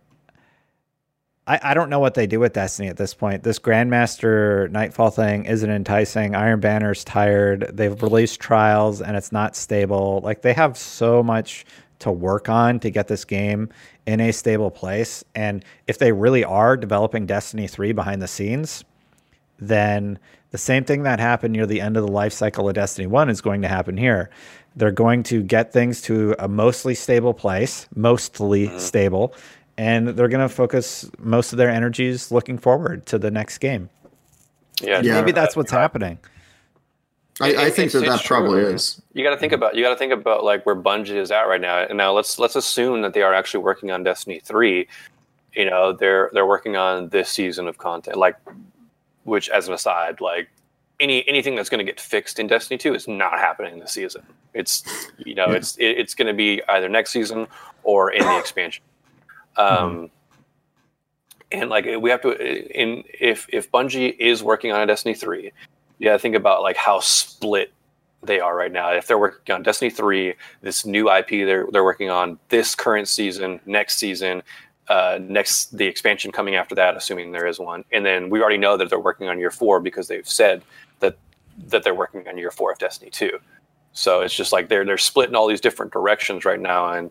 [1.46, 3.42] I, I don't know what they do with Destiny at this point.
[3.42, 6.34] This Grandmaster Nightfall thing isn't enticing.
[6.34, 7.70] Iron Banner's tired.
[7.72, 10.20] They've released trials, and it's not stable.
[10.24, 11.64] Like they have so much
[12.00, 13.68] to work on to get this game
[14.06, 15.24] in a stable place.
[15.34, 18.84] And if they really are developing Destiny 3 behind the scenes,
[19.58, 20.18] then
[20.50, 23.30] the same thing that happened near the end of the life cycle of Destiny 1
[23.30, 24.30] is going to happen here.
[24.74, 28.78] They're going to get things to a mostly stable place, mostly mm-hmm.
[28.78, 29.34] stable,
[29.78, 33.88] and they're going to focus most of their energies looking forward to the next game.
[34.82, 35.14] Yeah, yeah.
[35.14, 36.18] maybe that's what's happening.
[37.40, 39.00] I, I think that that probably is.
[39.12, 41.42] You got to think about you got to think about like where Bungie is at
[41.42, 41.78] right now.
[41.78, 44.88] And now let's let's assume that they are actually working on Destiny three.
[45.54, 48.16] You know, they're they're working on this season of content.
[48.16, 48.36] Like
[49.24, 50.48] which, as an aside, like
[51.00, 54.22] any anything that's going to get fixed in Destiny 2 is not happening this season.
[54.54, 54.82] It's
[55.18, 55.56] you know yeah.
[55.56, 57.46] it's it, it's going to be either next season
[57.82, 58.82] or in the expansion.
[59.56, 60.04] Um, mm-hmm.
[61.52, 62.30] and like we have to
[62.80, 65.52] in if if Bungie is working on a Destiny 3,
[65.98, 67.72] you got to think about like how split
[68.22, 68.92] they are right now.
[68.92, 73.08] If they're working on Destiny 3, this new IP they're they're working on this current
[73.08, 74.42] season, next season,
[74.88, 78.58] uh, next the expansion coming after that, assuming there is one, and then we already
[78.58, 80.62] know that they're working on year four because they've said
[81.00, 81.16] that
[81.68, 83.38] that they're working on year four of Destiny two.
[83.92, 87.10] So it's just like they're they're split in all these different directions right now, and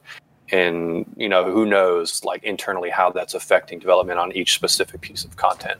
[0.52, 5.26] and you know who knows like internally how that's affecting development on each specific piece
[5.26, 5.80] of content.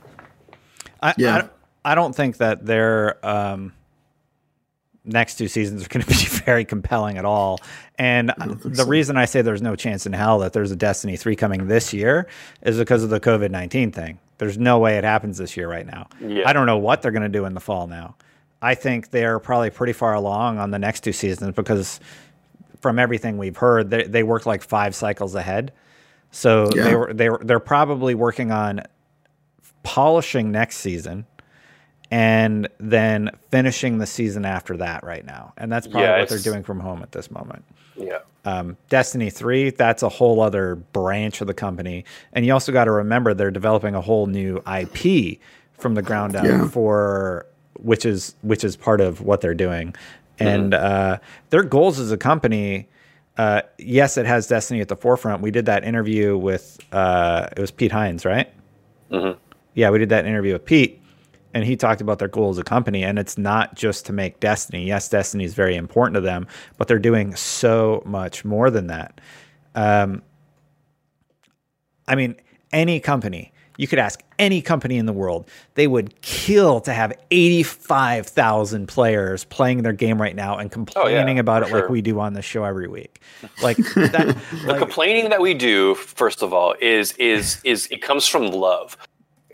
[1.02, 1.36] I, yeah.
[1.36, 1.48] I,
[1.86, 3.72] I don't think that they're um,
[5.04, 6.14] next two seasons are going to be
[6.44, 7.60] very compelling at all.
[7.98, 8.86] And the so.
[8.86, 11.94] reason I say there's no chance in hell that there's a Destiny 3 coming this
[11.94, 12.26] year
[12.62, 14.18] is because of the COVID 19 thing.
[14.38, 16.08] There's no way it happens this year right now.
[16.20, 16.46] Yeah.
[16.48, 18.16] I don't know what they're going to do in the fall now.
[18.60, 22.00] I think they're probably pretty far along on the next two seasons because
[22.80, 25.72] from everything we've heard, they, they work like five cycles ahead.
[26.32, 26.84] So Yeah.
[26.84, 28.82] they were they were they're probably working on
[29.84, 31.24] polishing next season
[32.10, 35.52] and then finishing the season after that right now.
[35.56, 37.64] And that's probably Yeah, what they're doing from home at this moment.
[37.96, 38.18] Yeah.
[38.44, 42.04] Um, Destiny 3, that's a whole other branch of the company.
[42.32, 45.38] And you also got to remember they're developing a whole new IP
[45.78, 46.68] from the ground up Yeah.
[46.68, 47.46] for
[47.80, 49.94] which is which is part of what they're doing.
[50.38, 51.18] And uh,
[51.50, 52.88] their goals as a company,
[53.36, 55.42] uh, yes, it has Destiny at the forefront.
[55.42, 58.50] We did that interview with uh, it was Pete Hines, right?
[59.74, 61.00] Yeah, we did that interview with Pete,
[61.56, 63.02] and he talked about their goal as a company.
[63.02, 64.84] And it's not just to make Destiny.
[64.84, 66.46] Yes, Destiny is very important to them,
[66.76, 69.22] but they're doing so much more than that.
[69.74, 70.22] Um,
[72.06, 72.36] I mean,
[72.74, 77.14] any company, you could ask any company in the world, they would kill to have
[77.30, 82.20] 85,000 players playing their game right now and complaining about it for like we do
[82.20, 83.22] on the show every week.
[83.62, 88.02] Like that, the like, complaining that we do first of all is is is it
[88.02, 88.98] comes from love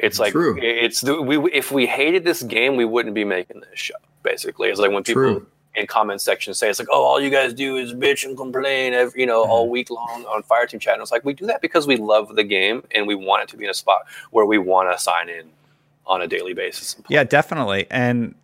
[0.02, 0.58] it's like True.
[0.60, 4.68] it's the, we if we hated this game we wouldn't be making this show basically
[4.68, 5.46] it's like when people True.
[5.74, 8.92] in comment section say it's like oh all you guys do is bitch and complain
[8.92, 11.60] every, you know all week long on fireteam chat and it's like we do that
[11.62, 14.44] because we love the game and we want it to be in a spot where
[14.44, 15.48] we want to sign in
[16.06, 17.86] on a daily basis Yeah, definitely.
[17.90, 18.34] And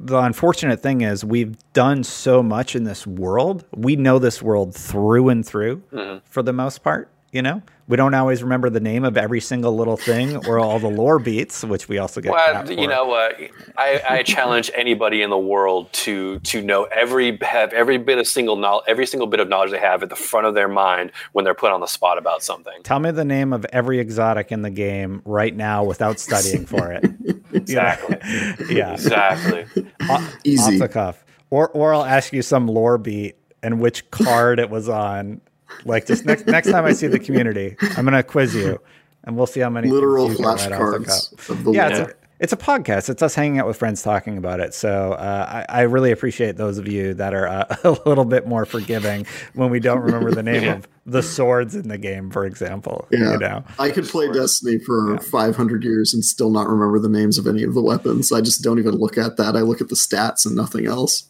[0.00, 3.64] the unfortunate thing is we've done so much in this world.
[3.74, 6.18] We know this world through and through Mm-hmm.
[6.26, 7.62] for the most part, you know?
[7.88, 11.18] We don't always remember the name of every single little thing or all the lore
[11.18, 12.86] beats, which we also get Well, you for.
[12.90, 13.40] know what?
[13.78, 18.26] I, I challenge anybody in the world to to know every have every bit of
[18.26, 21.12] single knowledge, every single bit of knowledge they have at the front of their mind
[21.32, 22.74] when they're put on the spot about something.
[22.82, 26.92] Tell me the name of every exotic in the game right now without studying for
[26.92, 27.04] it.
[27.50, 28.18] Exactly.
[28.76, 28.92] yeah.
[28.92, 29.64] Exactly.
[30.08, 30.78] off Easy.
[30.78, 31.24] the cuff.
[31.50, 35.40] Or or I'll ask you some lore beat and which card it was on.
[35.84, 38.80] Like just next next time I see the community, I'm gonna quiz you,
[39.24, 41.50] and we'll see how many Literal you can write off the flashcards cuff.
[41.50, 43.08] of Yeah, it's a, it's a podcast.
[43.10, 44.74] It's us hanging out with friends talking about it.
[44.74, 48.46] So uh, I, I really appreciate those of you that are uh, a little bit
[48.46, 52.44] more forgiving when we don't remember the name of the swords in the game, for
[52.44, 53.06] example.
[53.10, 53.32] Yeah.
[53.32, 53.64] You know.
[53.78, 57.62] I could play Destiny for 500 years and still not remember the names of any
[57.62, 58.30] of the weapons.
[58.32, 59.56] I just don't even look at that.
[59.56, 61.24] I look at the stats and nothing else.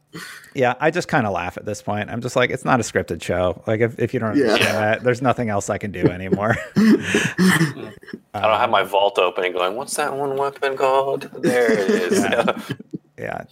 [0.55, 2.11] Yeah, I just kind of laugh at this point.
[2.11, 3.62] I'm just like, it's not a scripted show.
[3.66, 4.45] Like, if, if you don't Yeah.
[4.53, 6.57] understand that, there's nothing else I can do anymore.
[6.76, 11.91] I don't have my vault open and going, "What's that one weapon called?" There it
[11.91, 12.18] is.
[12.22, 12.59] yeah,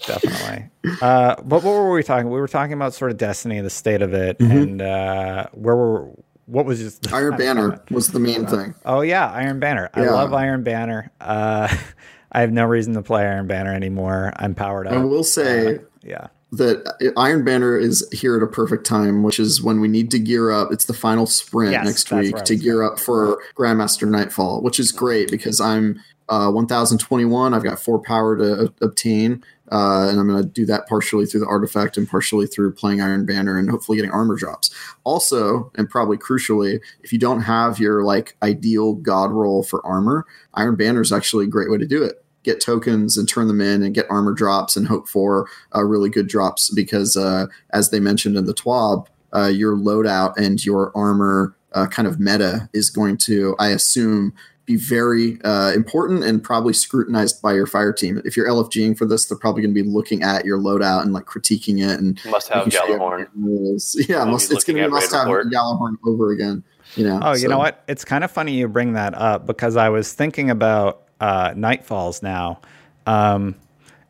[0.06, 0.70] definitely.
[1.02, 2.30] Uh, but what were we talking?
[2.30, 6.08] We were talking about sort of Destiny, the state of it, and uh, where were
[6.46, 7.14] what was just Mm-hmm.
[7.14, 8.74] Iron Banner was the main thing.
[8.84, 9.90] Oh yeah, Iron Banner.
[9.94, 11.10] I love Iron Banner.
[11.20, 11.68] Uh,
[12.32, 14.32] I have no reason to play Iron Banner anymore.
[14.36, 14.92] I'm powered up.
[14.92, 16.26] I will say Yeah.
[16.52, 20.18] that Iron Banner is here at a perfect time, which is when we need to
[20.18, 20.70] gear up.
[20.70, 24.92] It's the final sprint Yes, next week to gear up for Grandmaster Nightfall, which is
[24.92, 27.54] great because I'm uh, 1021.
[27.54, 29.42] I've got four power to uh, obtain,
[29.72, 33.00] uh, and I'm going to do that partially through the artifact and partially through playing
[33.00, 34.70] Iron Banner and hopefully getting armor drops.
[35.04, 40.24] Also, and probably crucially, if you don't have your like ideal god roll for armor,
[40.54, 42.24] Iron Banner is actually a great way to do it.
[42.44, 46.10] Get tokens and turn them in and get armor drops and hope for uh, really
[46.10, 50.96] good drops because, uh, as they mentioned in the TWAB, uh, your loadout and your
[50.96, 54.32] armor uh, kind of meta is going to, I assume,
[54.66, 58.20] be very uh, important and probably scrutinized by your fire team.
[58.24, 61.12] If you're LFGing for this, they're probably going to be looking at your loadout and
[61.12, 64.08] like critiquing it and Must have making sure Gjallarhorn.
[64.08, 65.52] Yeah, must, it's going to be must have report.
[65.52, 66.64] Gjallarhorn over again.
[66.96, 67.20] You know.
[67.22, 67.84] Oh, you so- know what?
[67.88, 72.22] It's kind of funny you bring that up because I was thinking about uh, Nightfalls
[72.22, 72.60] now,
[73.06, 73.54] um,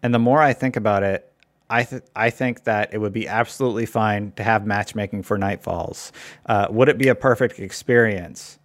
[0.02, 1.30] and the more I think about it,
[1.68, 6.12] I th- I think that it would be absolutely fine to have matchmaking for Nightfalls.
[6.46, 8.59] Uh, would it be a perfect experience?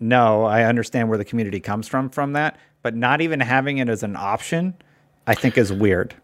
[0.00, 3.88] No, I understand where the community comes from from that, but not even having it
[3.88, 4.74] as an option,
[5.26, 6.14] I think is weird.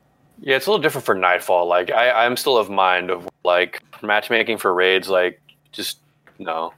[0.40, 1.66] Yeah, it's a little different for Nightfall.
[1.66, 5.08] Like I, I'm still of mind of like matchmaking for raids.
[5.08, 5.40] Like
[5.72, 5.98] just
[6.38, 6.72] no.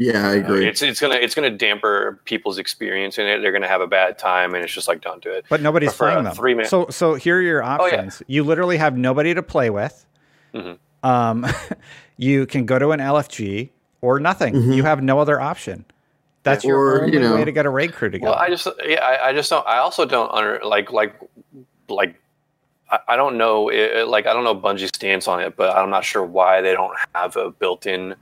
[0.00, 0.66] Yeah, I agree.
[0.68, 3.40] It's it's gonna it's gonna damper people's experience in it.
[3.40, 5.44] They're gonna have a bad time, and it's just like don't do it.
[5.50, 6.34] But nobody's But playing them.
[6.34, 7.72] three-man- So so here are your Oh, yeah.
[7.72, 8.22] options.
[8.28, 10.06] You literally have nobody to play with.
[10.54, 10.78] Mhm.
[11.02, 11.46] Um,
[12.16, 13.70] you can go to an LFG
[14.00, 14.54] or nothing.
[14.72, 15.84] You have no other option.
[16.42, 18.30] That's your only you know- way to get a raid crew together.
[18.32, 19.66] Well, I just yeah, I, I just don't.
[19.66, 21.14] I also don't under like like
[21.88, 22.14] like.
[22.90, 25.90] I- I don't know, it, like I don't know Bungie's stance on it, but I'm
[25.90, 28.14] not sure why they don't have a built-in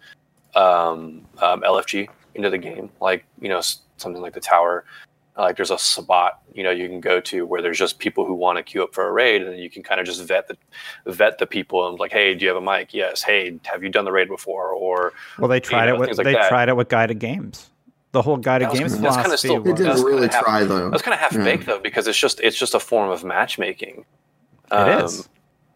[0.57, 3.61] um, um, LFG into the game, like you know
[3.97, 4.85] something like the tower.
[5.39, 8.35] like there's a spot you know you can go to where there's just people who
[8.35, 10.57] want to queue up for a raid and you can kind of just vet the
[11.13, 13.89] vet the people and like hey do you have a mic yes hey have you
[13.91, 16.49] done the raid before or well they tried you know, it with like they that.
[16.49, 17.71] tried it with guided games
[18.17, 20.65] the whole guided games was, philosophy that's kind of still, they didn't really half, try
[20.65, 20.89] though.
[20.89, 21.45] That's kind of half yeah.
[21.45, 24.07] baked though because it's just it's just a form of matchmaking.
[24.71, 25.29] Um, it is.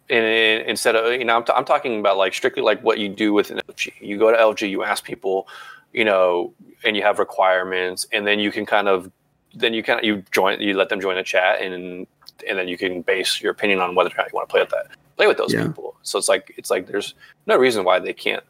[0.09, 3.11] and instead of you know I'm, t- I'm talking about like strictly like what you
[3.11, 5.49] do with an LFG you go to LG, you ask people
[5.93, 9.13] you know and you have requirements and then you can kind of
[9.55, 12.07] then you kind of you join you let them join the chat and
[12.49, 14.61] and then you can base your opinion on whether or not you want to play
[14.63, 14.87] with that
[15.21, 15.67] play with those yeah.
[15.67, 15.95] people.
[16.03, 17.15] So it's like it's like there's
[17.47, 18.43] no reason why they can't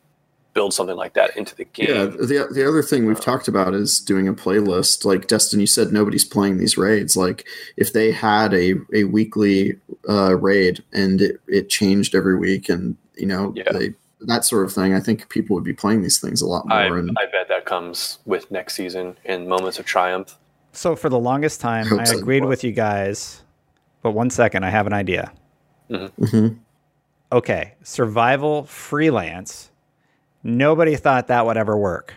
[0.52, 3.48] build something like that into the game yeah the, the other thing we've uh, talked
[3.48, 7.46] about is doing a playlist like destin you said nobody's playing these raids like
[7.76, 9.74] if they had a, a weekly
[10.08, 13.70] uh, raid and it, it changed every week and you know yeah.
[13.72, 16.66] they that sort of thing, I think people would be playing these things a lot
[16.68, 16.78] more.
[16.78, 20.38] I, and, I bet that comes with next season in moments of triumph.
[20.72, 23.42] So for the longest time, I, I agreed with you guys,
[24.02, 25.32] but one second, I have an idea.
[25.90, 26.24] Mm-hmm.
[26.24, 26.56] Mm-hmm.
[27.32, 29.69] Okay, survival freelance.
[30.42, 32.14] Nobody thought that would ever work.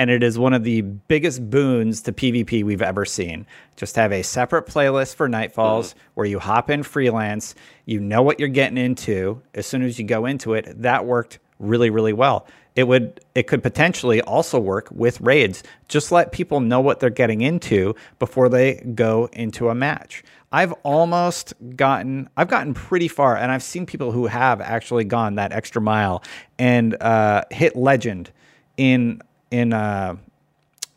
[0.00, 3.46] And it is one of the biggest boons to PvP we've ever seen.
[3.74, 5.98] Just have a separate playlist for Nightfalls mm-hmm.
[6.14, 10.04] where you hop in freelance, you know what you're getting into as soon as you
[10.04, 10.82] go into it.
[10.82, 12.46] That worked really, really well
[12.78, 15.64] it would it could potentially also work with raids.
[15.88, 20.22] Just let people know what they're getting into before they go into a match.
[20.50, 25.34] I've almost gotten I've gotten pretty far and I've seen people who have actually gone
[25.34, 26.22] that extra mile
[26.58, 28.30] and uh, hit legend
[28.76, 29.20] in
[29.50, 30.16] in uh,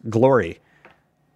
[0.10, 0.60] glory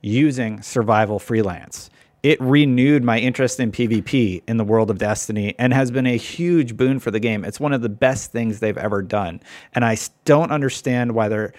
[0.01, 1.89] using survival freelance
[2.25, 6.17] it renewed my interest in PvP in the world of Destiny and has been a
[6.17, 7.45] huge boon for the game.
[7.45, 9.41] It's one of the best things they've ever done.
[9.73, 9.95] And I
[10.25, 11.53] don't understand why they're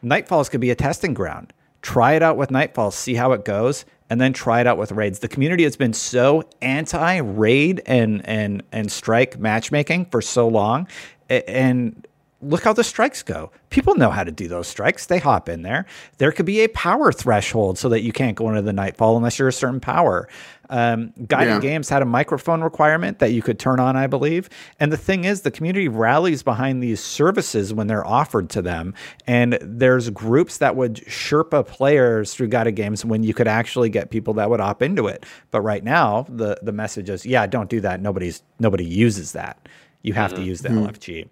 [0.00, 1.52] Nightfalls could be a testing ground.
[1.82, 4.92] Try it out with Nightfalls, see how it goes, and then try it out with
[4.92, 5.20] raids.
[5.20, 10.88] The community has been so anti-raid and and and strike matchmaking for so long.
[11.30, 12.06] And
[12.42, 13.50] look how the strikes go.
[13.68, 15.06] People know how to do those strikes.
[15.06, 15.86] They hop in there.
[16.18, 19.38] There could be a power threshold so that you can't go into the nightfall unless
[19.38, 20.28] you're a certain power.
[20.70, 21.60] Um, Guided yeah.
[21.60, 24.48] Games had a microphone requirement that you could turn on, I believe.
[24.78, 28.94] And the thing is, the community rallies behind these services when they're offered to them.
[29.26, 34.10] And there's groups that would Sherpa players through Guided Games when you could actually get
[34.10, 35.26] people that would opt into it.
[35.50, 38.00] But right now, the the message is, yeah, don't do that.
[38.00, 39.68] Nobody's nobody uses that.
[40.02, 40.42] You have mm-hmm.
[40.42, 40.86] to use the mm-hmm.
[40.86, 41.28] LFG.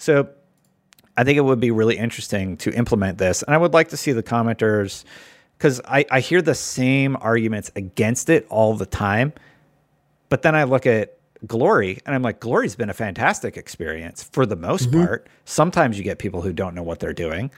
[0.00, 0.30] So
[1.14, 3.42] I think it would be really interesting to implement this.
[3.42, 5.04] And I would like to see the commenters,
[5.58, 9.34] because I, I hear the same arguments against it all the time.
[10.30, 14.46] But then I look at Glory and I'm like, Glory's been a fantastic experience for
[14.46, 15.04] the most mm-hmm.
[15.04, 15.26] part.
[15.44, 17.50] Sometimes you get people who don't know what they're doing,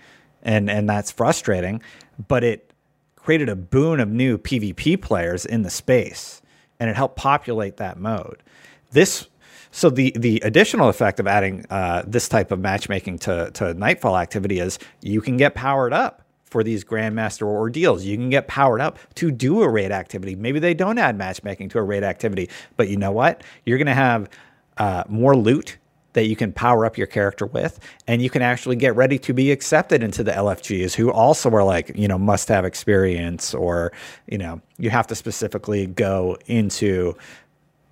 [0.43, 1.80] and, and that's frustrating.
[2.26, 2.72] But it
[3.14, 6.43] created a boon of new PvP players in the space,
[6.80, 8.43] and it helped populate that mode.
[8.90, 9.28] This
[9.72, 14.16] so the the additional effect of adding uh, this type of matchmaking to to Nightfall
[14.16, 18.04] activity is you can get powered up for these Grandmaster ordeals.
[18.04, 20.36] You can get powered up to do a raid activity.
[20.36, 23.42] Maybe they don't add matchmaking to a raid activity, but you know what?
[23.64, 24.28] You're going to have
[24.76, 25.78] uh, more loot
[26.12, 29.32] that you can power up your character with, and you can actually get ready to
[29.32, 33.90] be accepted into the LFGs, who also are like, you know, must have experience, or
[34.26, 37.16] you know, you have to specifically go into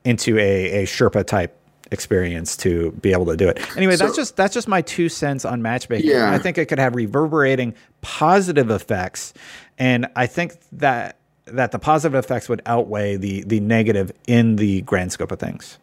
[0.05, 1.57] into a, a Sherpa type
[1.91, 3.59] experience to be able to do it.
[3.77, 6.11] Anyway, so, that's just that's just my two cents on matchmaking.
[6.11, 6.31] Yeah.
[6.31, 9.35] I think it could have reverberating positive effects,
[9.79, 11.17] and I think that
[11.47, 15.79] that the positive effects would outweigh the the negative in the grand scope of things.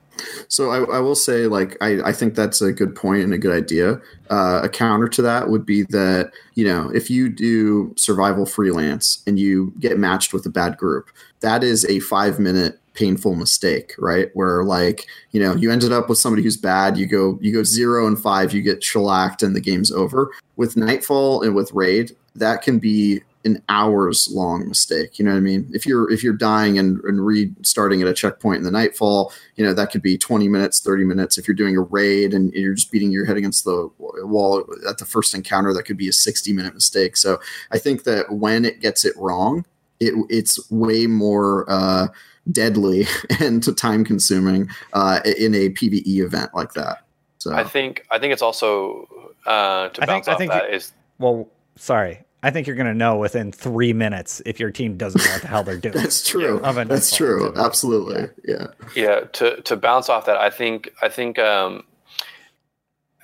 [0.47, 3.38] So I, I will say, like, I, I think that's a good point and a
[3.38, 4.01] good idea.
[4.30, 9.24] Uh, a counter to that would be that you know if you do survival freelance
[9.26, 11.09] and you get matched with a bad group,
[11.39, 14.30] that is a five minute painful mistake, right?
[14.34, 17.63] Where like, you know, you ended up with somebody who's bad, you go you go
[17.63, 20.32] 0 and 5, you get shellacked and the game's over.
[20.55, 25.17] With Nightfall and with Raid, that can be an hours long mistake.
[25.17, 25.69] You know what I mean?
[25.73, 29.65] If you're if you're dying and, and restarting at a checkpoint in the nightfall, you
[29.65, 31.37] know that could be 20 minutes, 30 minutes.
[31.37, 34.99] If you're doing a raid and you're just beating your head against the wall at
[34.99, 37.17] the first encounter, that could be a 60 minute mistake.
[37.17, 37.39] So
[37.71, 39.65] I think that when it gets it wrong,
[39.99, 42.07] it it's way more uh,
[42.51, 43.07] deadly
[43.39, 47.03] and time consuming uh, in a PVE event like that.
[47.39, 49.07] So I think I think it's also
[49.45, 51.47] uh, to I bounce think, off I think that you, is well.
[51.75, 55.31] Sorry, I think you're going to know within three minutes if your team doesn't know
[55.31, 55.95] what the hell they're doing.
[55.95, 56.59] That's true.
[56.61, 57.53] That's true.
[57.55, 58.29] Absolutely.
[58.45, 58.67] Yeah.
[58.95, 59.21] Yeah.
[59.33, 61.83] To to bounce off that, I think I think um,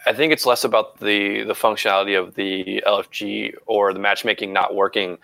[0.05, 4.75] I think it's less about the the functionality of the LFG or the matchmaking not
[4.75, 5.17] working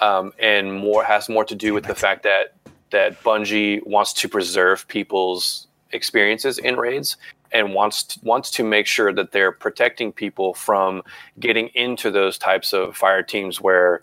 [0.00, 2.54] um, and more has more to do with the fact that
[2.90, 7.16] that Bungie wants to preserve people's experiences in raids
[7.52, 11.02] and wants to, wants to make sure that they're protecting people from
[11.38, 14.02] getting into those types of fire teams where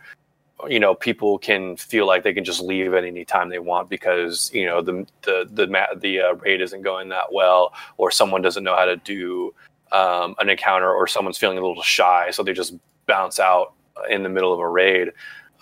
[0.69, 3.89] you know people can feel like they can just leave at any time they want
[3.89, 5.67] because you know the the the
[5.97, 9.53] the uh, raid isn't going that well or someone doesn't know how to do
[9.91, 12.75] um, an encounter or someone's feeling a little shy so they just
[13.07, 13.73] bounce out
[14.09, 15.11] in the middle of a raid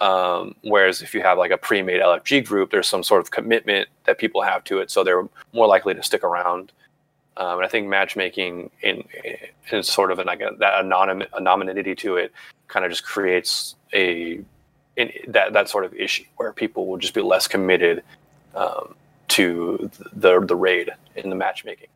[0.01, 3.87] um, whereas if you have like a pre-made LFG group, there's some sort of commitment
[4.05, 6.71] that people have to it, so they're more likely to stick around.
[7.37, 9.03] Um, and I think matchmaking in,
[9.71, 12.31] in sort of an, like a, that anonym, anonymity to it
[12.67, 14.41] kind of just creates a
[14.97, 18.03] in, that that sort of issue where people will just be less committed
[18.55, 18.95] um,
[19.29, 21.87] to the the raid in the matchmaking.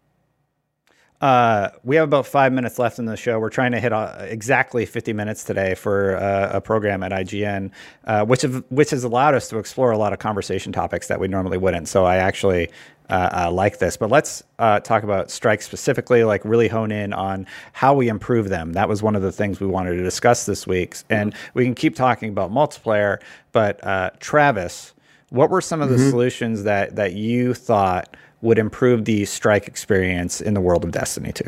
[1.22, 3.40] Uh, we have about five minutes left in the show.
[3.40, 7.72] We're trying to hit uh, exactly 50 minutes today for uh, a program at IGN,
[8.04, 11.20] uh, which have, which has allowed us to explore a lot of conversation topics that
[11.20, 11.88] we normally wouldn't.
[11.88, 12.70] So I actually
[13.10, 13.98] uh, uh, like this.
[13.98, 18.74] But let's talk about strikes specifically, like really hone in on how we improve them.
[18.74, 21.76] That was one of the things we wanted to discuss this week, and we can
[21.76, 23.22] keep talking about multiplayer.
[23.52, 23.80] But
[24.20, 24.94] Travis,
[25.30, 26.10] what were some of the mm-hmm.
[26.10, 28.16] solutions that that you thought?
[28.42, 31.46] would improve the strike experience in the world of Destiny 2?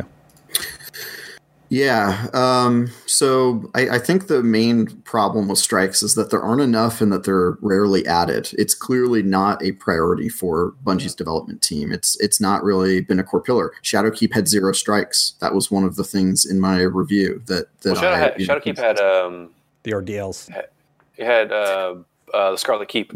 [1.70, 2.28] Yeah.
[2.34, 7.02] Um, so I, I, think the main problem with strikes is that there aren't enough
[7.02, 8.50] and that they're rarely added.
[8.58, 11.92] It's clearly not a priority for Bungie's development team.
[11.92, 13.74] It's it's not really been a core pillar.
[13.84, 15.34] Shadowkeep had zero strikes.
[15.42, 18.36] That was one of the things in my review that that well, Shadow I, had,
[18.36, 19.50] Shadowkeep had um,
[19.84, 20.50] the ordeals.
[21.18, 21.96] It had uh,
[22.34, 23.14] uh, the Scarlet Keep.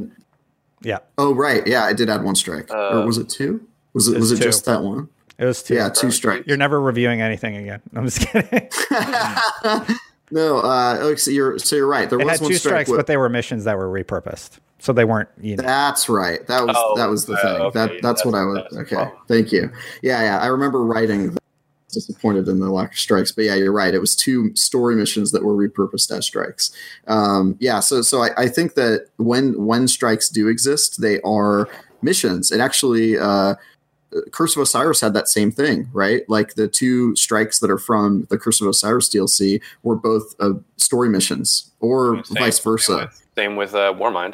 [0.81, 0.99] Yeah.
[1.17, 3.65] Oh right, yeah, I did add one strike, uh, or was it two?
[3.93, 5.09] Was it, it was, was it just that one?
[5.41, 5.73] It was two.
[5.73, 6.45] Yeah, two strikes.
[6.45, 7.81] You're never reviewing anything again.
[7.95, 8.69] I'm just kidding.
[10.31, 12.07] no, uh, so you're so you're right.
[12.07, 15.03] There it was had two strikes, but they were missions that were repurposed, so they
[15.03, 15.29] weren't.
[15.41, 15.63] You know.
[15.63, 16.45] That's right.
[16.45, 17.61] That was oh, that was the uh, thing.
[17.61, 17.73] Okay.
[17.73, 18.71] That that's, that's, what I was.
[18.71, 19.71] Okay, thank you.
[20.03, 20.39] Yeah, yeah.
[20.39, 21.35] I remember writing.
[21.91, 23.93] Disappointed in the lack of strikes, but yeah, you're right.
[23.93, 26.71] It was two story missions that were repurposed as strikes.
[27.07, 31.67] Um, yeah, so so I, I think that when when strikes do exist, they are
[32.01, 32.49] missions.
[32.49, 33.55] It actually, uh,
[34.31, 36.27] Curse of Osiris had that same thing, right?
[36.27, 40.53] Like the two strikes that are from the Curse of Osiris DLC were both uh,
[40.77, 42.93] story missions, or same, vice versa.
[42.93, 44.33] Same with, same with uh, Warmind.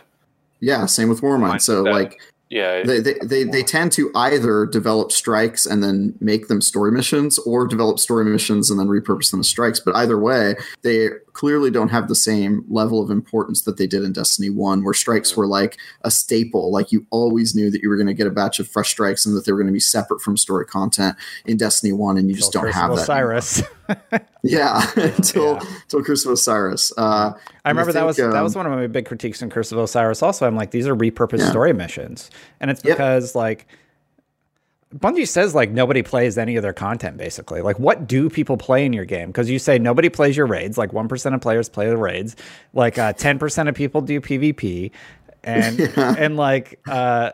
[0.60, 1.62] Yeah, same with Warmind.
[1.62, 2.20] So that, like
[2.50, 6.92] yeah they, they, they, they, tend to either develop strikes and then make them story
[6.92, 11.10] missions or develop story missions and then repurpose them as strikes but either way they
[11.38, 14.94] clearly don't have the same level of importance that they did in destiny 1 where
[14.96, 16.72] strikes were like a staple.
[16.72, 19.24] Like you always knew that you were going to get a batch of fresh strikes
[19.24, 21.16] and that they were going to be separate from story content
[21.46, 23.62] in destiny 1 and you just don't have that Osiris.
[24.42, 25.76] yeah until yeah.
[25.84, 26.92] until curse of osiris.
[26.98, 27.34] Uh,
[27.64, 29.52] i remember I think, that was um, that was one of my big critiques in
[29.52, 30.48] curse of osiris also.
[30.48, 31.52] I'm like these are repurposed yeah.
[31.52, 32.32] story missions.
[32.60, 33.68] And it's because like
[34.96, 37.62] Bungie says like nobody plays any of their content basically.
[37.62, 39.28] Like what do people play in your game?
[39.28, 40.78] Because you say nobody plays your raids.
[40.78, 42.36] Like one percent of players play the raids.
[42.74, 44.92] Like uh, ten uh, percent of people do PvP,
[45.44, 46.16] and yeah.
[46.18, 47.32] and like uh,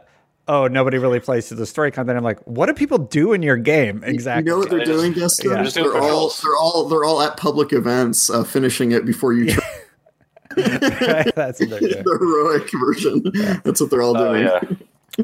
[0.48, 2.18] oh nobody really plays to the story content.
[2.18, 4.50] I'm like, what do people do in your game exactly?
[4.50, 5.52] You know what they're doing, Justin?
[5.52, 5.70] Yeah.
[5.70, 9.52] They're all they're all they're all at public events, uh, finishing it before you.
[9.52, 9.64] Try-
[10.56, 13.24] That's the heroic version.
[13.34, 13.60] Yeah.
[13.64, 14.44] That's what they're all oh, doing.
[14.44, 14.62] yeah.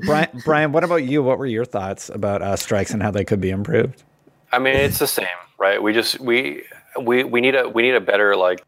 [0.05, 1.23] Brian, Brian, what about you?
[1.23, 4.03] What were your thoughts about uh, strikes and how they could be improved?
[4.51, 5.27] I mean, it's the same,
[5.57, 5.81] right?
[5.81, 6.63] We just we
[7.01, 8.63] we we need a we need a better like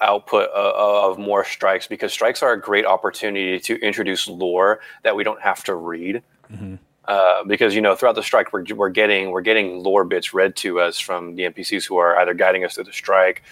[0.00, 5.16] output of, of more strikes because strikes are a great opportunity to introduce lore that
[5.16, 6.22] we don't have to read.
[6.52, 6.76] Mm-hmm.
[7.06, 10.56] Uh, because you know throughout the strike we're, we're getting we're getting lore bits read
[10.56, 13.42] to us from the NPCs who are either guiding us through the strike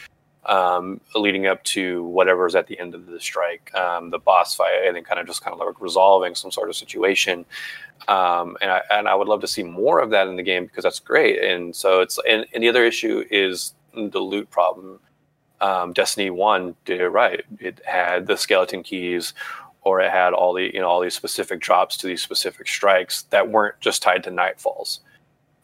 [0.46, 4.82] um, leading up to whatever's at the end of the strike, um, the boss fight,
[4.84, 7.44] and then kind of just kind of like resolving some sort of situation.
[8.08, 10.66] Um, and I and I would love to see more of that in the game
[10.66, 11.42] because that's great.
[11.42, 14.98] And so it's and, and the other issue is the loot problem.
[15.60, 17.44] Um, Destiny One did it right.
[17.60, 19.34] It had the skeleton keys,
[19.82, 23.22] or it had all the you know all these specific drops to these specific strikes
[23.30, 24.98] that weren't just tied to nightfalls.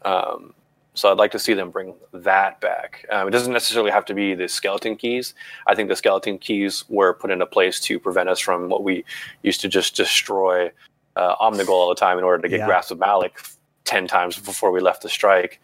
[0.02, 0.54] Um,
[0.98, 3.06] so I'd like to see them bring that back.
[3.10, 5.34] Um, it doesn't necessarily have to be the skeleton keys.
[5.66, 9.04] I think the skeleton keys were put into place to prevent us from what we
[9.42, 10.70] used to just destroy
[11.16, 12.66] uh, Omnigul all the time in order to get yeah.
[12.66, 15.60] Grasp of Malok 10 times before we left the strike.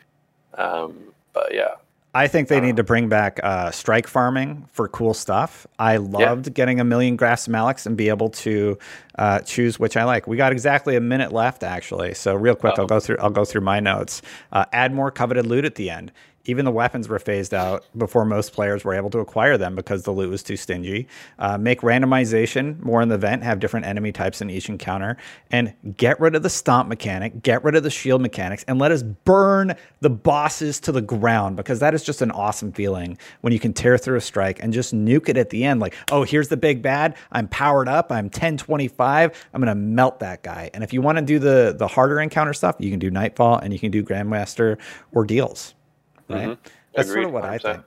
[0.55, 1.75] Um, but yeah.
[2.15, 5.67] I think they uh, need to bring back uh, strike farming for cool stuff.
[5.79, 6.53] I loved yeah.
[6.53, 8.79] getting a million Grasp Maloks and be able to
[9.19, 10.27] uh, choose which I like.
[10.27, 12.15] We got exactly a minute left, actually.
[12.15, 12.83] So real quick, Uh-oh.
[12.83, 13.17] I'll go through.
[13.19, 14.23] I'll go through my notes.
[14.53, 16.13] Uh, add more coveted loot at the end.
[16.47, 20.03] Even the weapons were phased out before most players were able to acquire them because
[20.03, 21.09] the loot was too stingy.
[21.39, 25.17] Uh, make randomization more in the event, have different enemy types in each encounter,
[25.51, 28.93] and get rid of the stomp mechanic, get rid of the shield mechanics, and let
[28.93, 33.53] us burn the bosses to the ground because that is just an awesome feeling when
[33.53, 35.81] you can tear through a strike and just nuke it at the end.
[35.81, 37.17] Like, oh, here's the big bad.
[37.33, 38.13] I'm powered up.
[38.13, 39.49] I'm 1025.
[39.55, 40.71] I'm gonna melt that guy.
[40.75, 43.59] And if you want to do the the harder encounter stuff, you can do Nightfall
[43.59, 44.79] and you can do Grandmaster
[45.15, 45.75] ordeals
[46.29, 46.49] right?
[46.49, 46.69] Mm-hmm.
[46.95, 47.47] That's Agreed, sort of what 100%.
[47.47, 47.85] I think.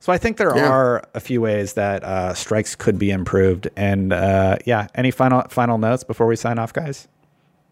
[0.00, 0.68] So I think there yeah.
[0.68, 3.68] are a few ways that uh, strikes could be improved.
[3.74, 7.08] And uh, yeah, any final final notes before we sign off, guys?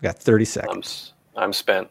[0.00, 1.12] We got 30 seconds.
[1.36, 1.90] I'm, I'm spent.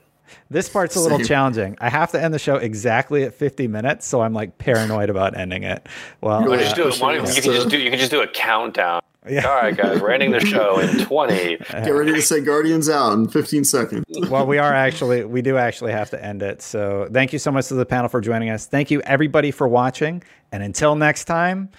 [0.49, 1.28] This part's a little Same.
[1.28, 1.78] challenging.
[1.80, 5.38] I have to end the show exactly at 50 minutes, so I'm like paranoid about
[5.38, 5.88] ending it.
[6.22, 8.28] Well, you, uh, just do it, you, can just do, you can just do a
[8.28, 9.01] countdown.
[9.30, 9.47] Yeah.
[9.47, 11.57] All right, guys, we're ending the show in 20.
[11.57, 14.05] Get ready to say Guardians out in 15 seconds.
[14.30, 16.61] well, we are actually, we do actually have to end it.
[16.63, 18.65] So thank you so much to the panel for joining us.
[18.65, 20.24] Thank you, everybody, for watching.
[20.51, 21.69] And until next time,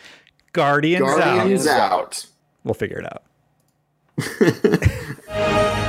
[0.53, 1.93] Guardians, Guardians out.
[1.93, 2.27] out.
[2.63, 3.25] We'll figure it out.